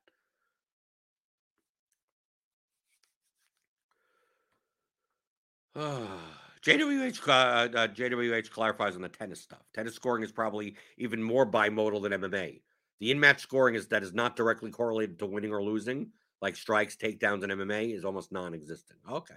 [6.65, 9.61] JWH uh, uh, JWH clarifies on the tennis stuff.
[9.75, 12.61] Tennis scoring is probably even more bimodal than MMA.
[12.99, 16.09] The in-match scoring is that is not directly correlated to winning or losing,
[16.41, 18.99] like strikes, takedowns, and MMA is almost non-existent.
[19.09, 19.35] Okay.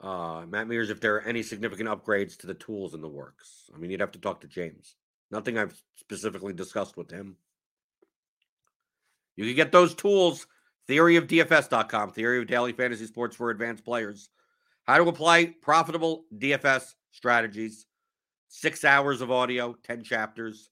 [0.00, 3.70] Uh, Matt Mears, if there are any significant upgrades to the tools in the works.
[3.72, 4.96] I mean, you'd have to talk to James.
[5.30, 7.36] Nothing I've specifically discussed with him.
[9.36, 10.48] You can get those tools
[10.88, 14.30] theoryofdfs.com, theory of daily fantasy sports for advanced players.
[14.84, 17.86] How to apply profitable DFS strategies.
[18.48, 20.70] Six hours of audio, 10 chapters.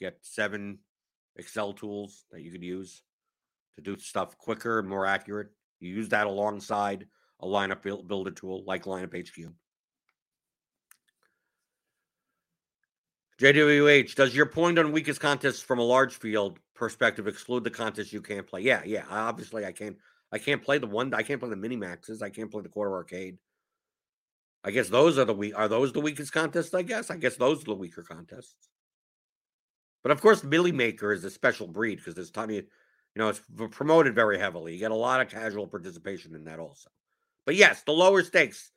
[0.00, 0.78] Get seven
[1.36, 3.02] Excel tools that you could use
[3.76, 5.48] to do stuff quicker and more accurate.
[5.80, 7.06] You use that alongside
[7.40, 9.52] a lineup builder tool like Lineup HQ.
[13.40, 18.12] JWH, does your point on weakest contests from a large field perspective exclude the contests
[18.12, 18.60] you can't play?
[18.60, 19.04] Yeah, yeah.
[19.10, 19.96] Obviously, I can't.
[20.32, 21.14] I can't play the one.
[21.14, 22.22] I can't play the mini maxes.
[22.22, 23.38] I can't play the quarter arcade.
[24.64, 25.56] I guess those are the weak.
[25.56, 26.74] Are those the weakest contests?
[26.74, 27.10] I guess.
[27.10, 28.68] I guess those are the weaker contests.
[30.02, 32.56] But of course, Milly Maker is a special breed because there's tiny.
[32.56, 32.64] You
[33.16, 34.72] know, it's promoted very heavily.
[34.72, 36.90] You get a lot of casual participation in that also.
[37.46, 38.72] But yes, the lower stakes.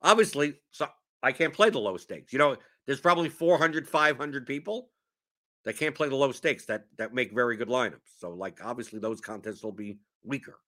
[0.00, 0.88] Obviously, so
[1.22, 2.32] I can't play the low stakes.
[2.32, 2.56] You know,
[2.86, 4.90] there's probably 400, 500 people
[5.64, 8.18] that can't play the low stakes that that make very good lineups.
[8.18, 10.58] So, like, obviously, those contests will be weaker.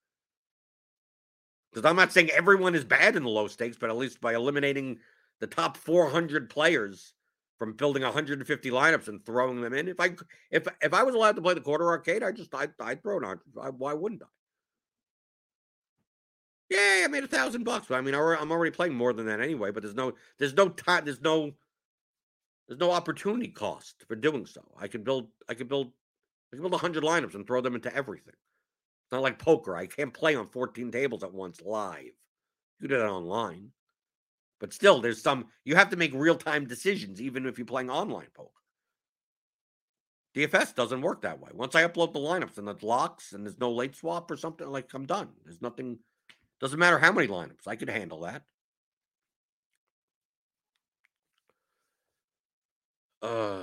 [1.72, 4.34] Because I'm not saying everyone is bad in the low stakes, but at least by
[4.34, 5.00] eliminating
[5.40, 7.14] the top 400 players
[7.58, 9.88] from building 150 lineups and throwing them in.
[9.88, 10.10] If I
[10.50, 13.18] if if I was allowed to play the quarter arcade, I just I'd, I'd throw
[13.18, 13.40] it on.
[13.76, 14.26] Why wouldn't I?
[16.70, 17.90] Yeah, I made a thousand bucks.
[17.90, 19.70] I mean, I'm already playing more than that anyway.
[19.70, 21.04] But there's no there's no time.
[21.04, 21.52] There's no
[22.68, 24.62] there's no opportunity cost for doing so.
[24.78, 25.92] I can build I can build
[26.52, 28.34] I can build 100 lineups and throw them into everything.
[28.34, 29.76] It's not like poker.
[29.76, 32.12] I can't play on 14 tables at once live.
[32.80, 33.70] You do that online.
[34.60, 38.28] But still, there's some you have to make real-time decisions even if you're playing online
[38.34, 38.50] poker.
[40.34, 41.50] DFS doesn't work that way.
[41.52, 44.66] Once I upload the lineups and it locks and there's no late swap or something,
[44.66, 45.28] like I'm done.
[45.44, 45.98] There's nothing,
[46.60, 47.68] doesn't matter how many lineups.
[47.68, 48.42] I could handle that.
[53.24, 53.62] Uh,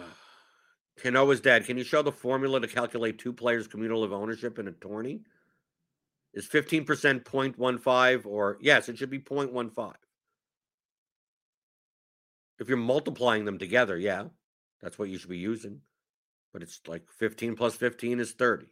[0.99, 1.65] Kanoa's dead.
[1.65, 5.21] Can you show the formula to calculate two players' cumulative ownership in a tourney?
[6.33, 6.85] Is 15%
[7.23, 9.93] 0.15 or yes, it should be 0.15.
[12.59, 14.25] If you're multiplying them together, yeah,
[14.81, 15.81] that's what you should be using.
[16.53, 18.67] But it's like 15 plus 15 is 30.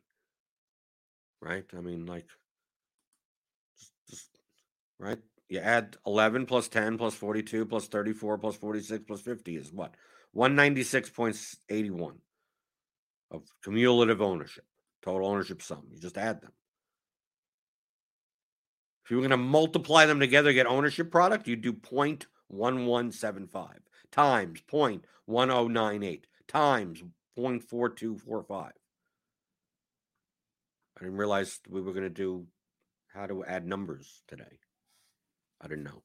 [1.42, 1.66] Right?
[1.78, 2.28] I mean, like,
[3.78, 4.30] just, just
[5.00, 5.20] right?
[5.50, 9.96] You add 11 plus 10 plus 42 plus 34 plus 46 plus 50 is what?
[10.36, 12.14] 196.81
[13.32, 14.66] of cumulative ownership,
[15.02, 15.84] total ownership sum.
[15.92, 16.52] You just add them.
[19.04, 23.70] If you were going to multiply them together, get ownership product, you do 0.1175
[24.12, 27.04] times 0.1098 times
[27.38, 28.52] 0.4245.
[28.52, 28.72] I
[31.00, 32.46] didn't realize we were going to do
[33.14, 34.60] how to add numbers today.
[35.62, 36.04] I didn't know.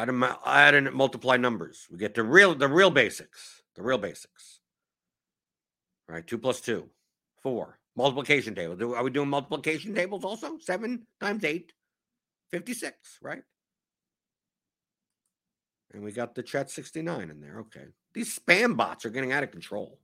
[0.00, 1.86] How to add and multiply numbers?
[1.90, 3.62] We get the real the real basics.
[3.76, 4.60] The real basics.
[6.08, 6.88] All right, two plus two,
[7.42, 7.78] four.
[7.96, 8.94] Multiplication table.
[8.96, 10.56] Are we doing multiplication tables also?
[10.58, 11.74] Seven times eight,
[12.50, 13.42] 56, right?
[15.92, 17.58] And we got the chat 69 in there.
[17.58, 17.84] Okay.
[18.14, 19.98] These spam bots are getting out of control.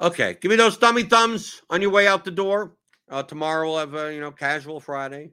[0.00, 0.36] Okay.
[0.40, 2.72] Give me those thummy thumbs on your way out the door.
[3.08, 5.30] Uh, tomorrow we'll have a, you know, casual Friday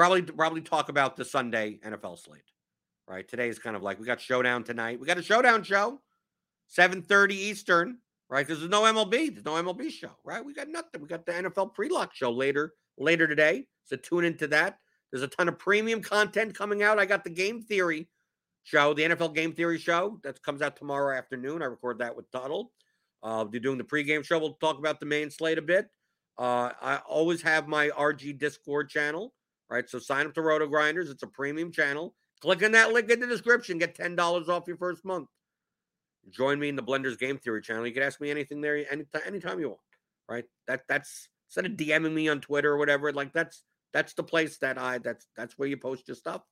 [0.00, 2.40] probably probably talk about the Sunday NFL slate.
[3.06, 3.28] Right.
[3.28, 4.98] Today is kind of like we got showdown tonight.
[4.98, 6.00] We got a showdown show,
[6.74, 7.98] 7:30 Eastern,
[8.30, 8.46] right?
[8.46, 9.28] Because there's no MLB.
[9.28, 10.42] There's no MLB show, right?
[10.42, 11.02] We got nothing.
[11.02, 13.66] We got the NFL pre-lock show later, later today.
[13.84, 14.78] So tune into that.
[15.12, 16.98] There's a ton of premium content coming out.
[16.98, 18.08] I got the game theory
[18.62, 21.60] show, the NFL game theory show that comes out tomorrow afternoon.
[21.60, 22.72] I record that with Tuttle.
[23.22, 24.38] Uh, they're doing the pregame show.
[24.38, 25.90] We'll talk about the main slate a bit.
[26.38, 29.34] Uh, I always have my RG Discord channel,
[29.70, 29.88] right?
[29.88, 31.10] So sign up to RotoGrinders.
[31.10, 32.14] It's a premium channel.
[32.40, 33.78] Click on that link in the description.
[33.78, 35.28] Get ten dollars off your first month.
[36.30, 37.86] Join me in the Blenders Game Theory channel.
[37.86, 39.80] You can ask me anything there anytime, anytime you want.
[40.28, 40.44] Right?
[40.66, 43.12] That that's instead of DMing me on Twitter or whatever.
[43.12, 46.42] Like that's that's the place that I that's that's where you post your stuff.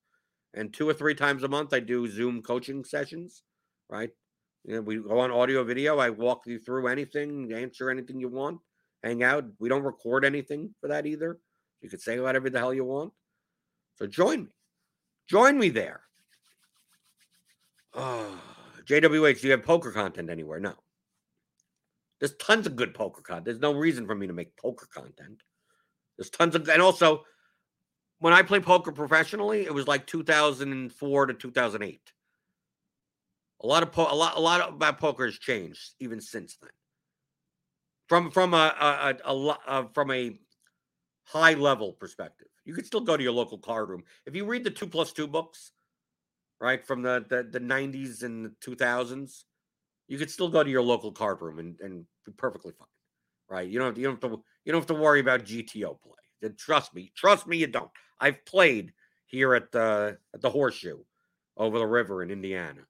[0.55, 3.43] And two or three times a month, I do Zoom coaching sessions.
[3.91, 4.11] Right?
[4.65, 5.99] You know, we go on audio, video.
[5.99, 8.61] I walk you through anything, answer anything you want,
[9.03, 9.45] hang out.
[9.59, 11.39] We don't record anything for that either.
[11.81, 13.13] You can say whatever the hell you want.
[13.97, 14.51] So join me.
[15.29, 16.01] Join me there.
[17.95, 18.41] Ah, oh,
[18.85, 20.61] JWH, do you have poker content anywhere?
[20.61, 20.75] No.
[22.19, 23.45] There's tons of good poker content.
[23.45, 25.43] There's no reason for me to make poker content.
[26.17, 27.25] There's tons of, and also,
[28.19, 32.13] when I play poker professionally, it was like 2004 to 2008.
[33.61, 36.71] A lot of po- a lot a lot about poker has changed even since then.
[38.09, 40.39] From from a a, a, a, a uh, from a
[41.29, 44.65] high level perspective, you could still go to your local card room if you read
[44.65, 45.73] the two plus two books,
[46.61, 49.45] right from the the, the 90s and the 2000s.
[50.09, 52.89] You could still go to your local card room and, and be perfectly fine,
[53.51, 53.69] right?
[53.69, 56.51] You don't you don't have to you don't have to worry about GTO play.
[56.57, 57.91] Trust me, trust me, you don't.
[58.21, 58.93] I've played
[59.27, 60.99] here at the at the Horseshoe
[61.57, 62.83] over the river in Indiana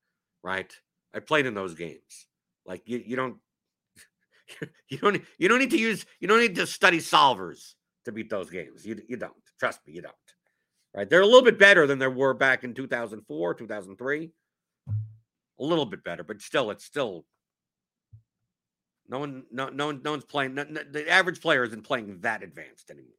[0.42, 0.72] right?
[1.14, 2.26] I played in those games.
[2.66, 3.36] Like you, you don't,
[4.88, 7.74] you don't, you don't need to use, you don't need to study solvers
[8.08, 8.84] to beat those games.
[8.84, 9.32] You, you don't.
[9.58, 10.14] Trust me, you don't.
[10.94, 11.08] Right?
[11.08, 14.30] They're a little bit better than they were back in 2004, 2003.
[15.60, 17.24] A little bit better, but still, it's still
[19.08, 20.54] no one, no, no no one's playing.
[20.54, 23.14] No, no, the average player isn't playing that advanced anymore.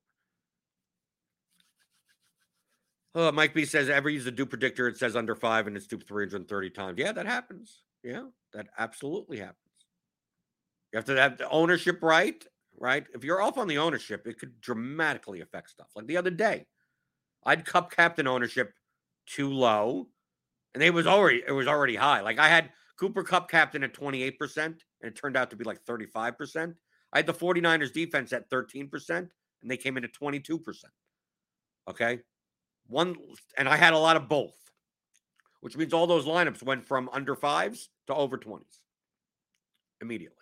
[3.15, 5.87] Oh, Mike B says ever use a do predictor, it says under five and it's
[5.87, 6.99] duped 330 times.
[6.99, 7.81] Yeah, that happens.
[8.03, 9.57] Yeah, that absolutely happens.
[10.93, 12.43] You have to have the ownership right,
[12.79, 13.05] right?
[13.13, 15.87] If you're off on the ownership, it could dramatically affect stuff.
[15.95, 16.65] Like the other day,
[17.45, 18.73] I'd Kupp captain ownership
[19.27, 20.07] too low,
[20.73, 22.21] and it was already it was already high.
[22.21, 25.83] Like I had Cooper Kupp captain at 28%, and it turned out to be like
[25.85, 26.75] 35%.
[27.13, 29.29] I had the 49ers defense at 13%, and
[29.63, 30.59] they came in at 22%.
[31.89, 32.19] Okay.
[32.87, 33.15] One,
[33.57, 34.57] and I had a lot of both,
[35.61, 38.79] which means all those lineups went from under fives to over 20s
[40.01, 40.38] immediately.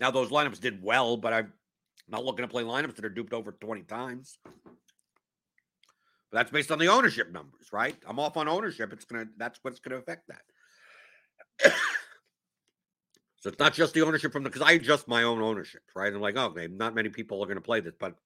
[0.00, 1.52] Now, those lineups did well, but I'm
[2.08, 4.38] not looking to play lineups that are duped over 20 times.
[4.44, 7.96] But that's based on the ownership numbers, right?
[8.06, 8.92] I'm off on ownership.
[8.92, 11.72] It's gonna that's what's gonna affect that.
[13.40, 16.12] So it's not just the ownership from the because I adjust my own ownership, right?
[16.12, 18.16] I'm like, oh, okay, not many people are to play this, but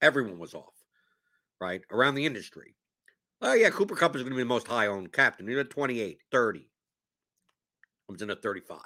[0.00, 0.72] everyone was off,
[1.60, 1.82] right?
[1.90, 2.74] Around the industry.
[3.42, 5.46] Oh, yeah, Cooper Kupp is to be the most high owned captain.
[5.46, 6.66] He's at 28, 30.
[8.08, 8.78] Comes in at 35.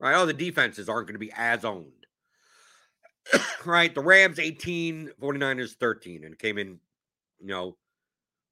[0.00, 0.14] Right?
[0.14, 2.06] Oh, the defenses aren't going to be as owned.
[3.64, 3.94] right?
[3.94, 6.78] The Rams 18, 49ers 13, and came in,
[7.38, 7.76] you know,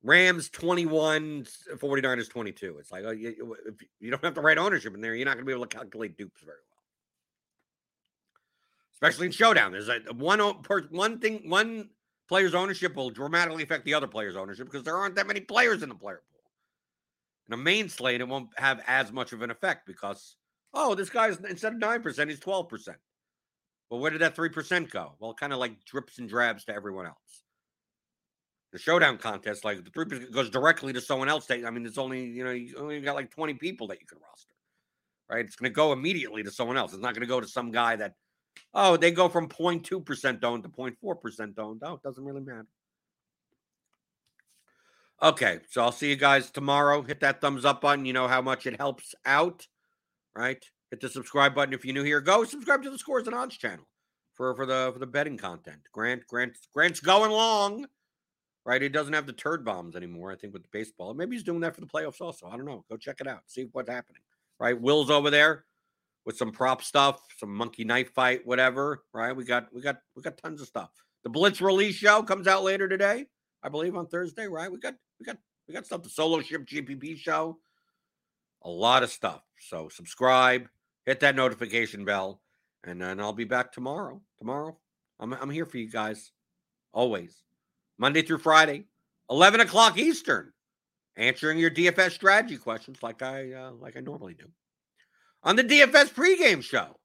[0.03, 1.47] Rams 21,
[1.77, 2.79] 49ers 22.
[2.79, 5.35] It's like, oh, you, if you don't have the right ownership in there, you're not
[5.35, 6.65] going to be able to calculate dupes very well.
[8.95, 9.73] Especially in showdown.
[9.73, 11.89] There's a one one thing, one
[12.29, 15.83] player's ownership will dramatically affect the other player's ownership because there aren't that many players
[15.83, 16.41] in the player pool.
[17.49, 20.37] In a main slate, it won't have as much of an effect because,
[20.75, 22.89] oh, this guy's instead of 9%, he's 12%.
[23.91, 25.15] Well, where did that 3% go?
[25.19, 27.43] Well, kind of like drips and drabs to everyone else
[28.73, 31.51] the showdown contest, like the 3% goes directly to someone else.
[31.51, 34.19] I mean, it's only you know you only got like twenty people that you can
[34.19, 34.55] roster,
[35.31, 35.45] right?
[35.45, 36.93] It's going to go immediately to someone else.
[36.93, 38.15] It's not going to go to some guy that
[38.75, 41.83] oh they go from 0.2 percent owned to 0.4 percent owned.
[41.85, 42.67] Oh, it doesn't really matter.
[45.21, 47.03] Okay, so I'll see you guys tomorrow.
[47.03, 48.05] Hit that thumbs up button.
[48.05, 49.67] You know how much it helps out,
[50.37, 50.63] right?
[50.91, 52.21] Hit the subscribe button if you're new here.
[52.21, 53.87] Go subscribe to the Scores and Odds channel
[54.35, 55.81] for for the for the betting content.
[55.93, 57.87] Grant Grant Grant's going long
[58.69, 58.83] right?
[58.83, 61.15] He doesn't have the turd bombs anymore, I think, with the baseball.
[61.15, 62.49] Maybe he's doing that for the playoffs also.
[62.49, 62.85] I don't know.
[62.91, 63.41] Go check it out.
[63.47, 64.21] See what's happening,
[64.61, 64.79] right?
[64.79, 65.65] Will's over there
[66.27, 69.35] with some prop stuff, some monkey knife fight, whatever, right?
[69.35, 70.91] We got, we got, we got tons of stuff.
[71.25, 73.25] The Blitz release show comes out later today,
[73.63, 74.71] I believe on Thursday, right?
[74.71, 76.03] We got, we got, we got stuff.
[76.03, 77.57] The solo ship GPP show,
[78.63, 79.43] a lot of stuff.
[79.61, 80.69] So subscribe,
[81.07, 82.41] hit that notification bell.
[82.85, 84.21] And then I'll be back tomorrow.
[84.39, 84.77] Tomorrow,
[85.19, 86.31] I'm, I'm here for you guys
[86.93, 87.43] always.
[87.99, 88.85] Monday through Friday,
[89.31, 90.53] 11 o'clock Eastern,
[91.17, 94.47] answering your DFS strategy questions like I uh, like I normally do
[95.43, 96.99] on the DFS pregame show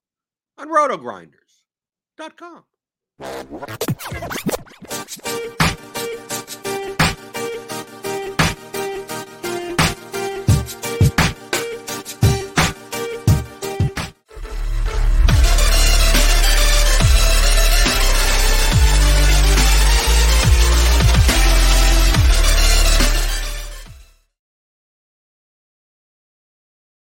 [0.57, 2.63] on rotogrinders.com.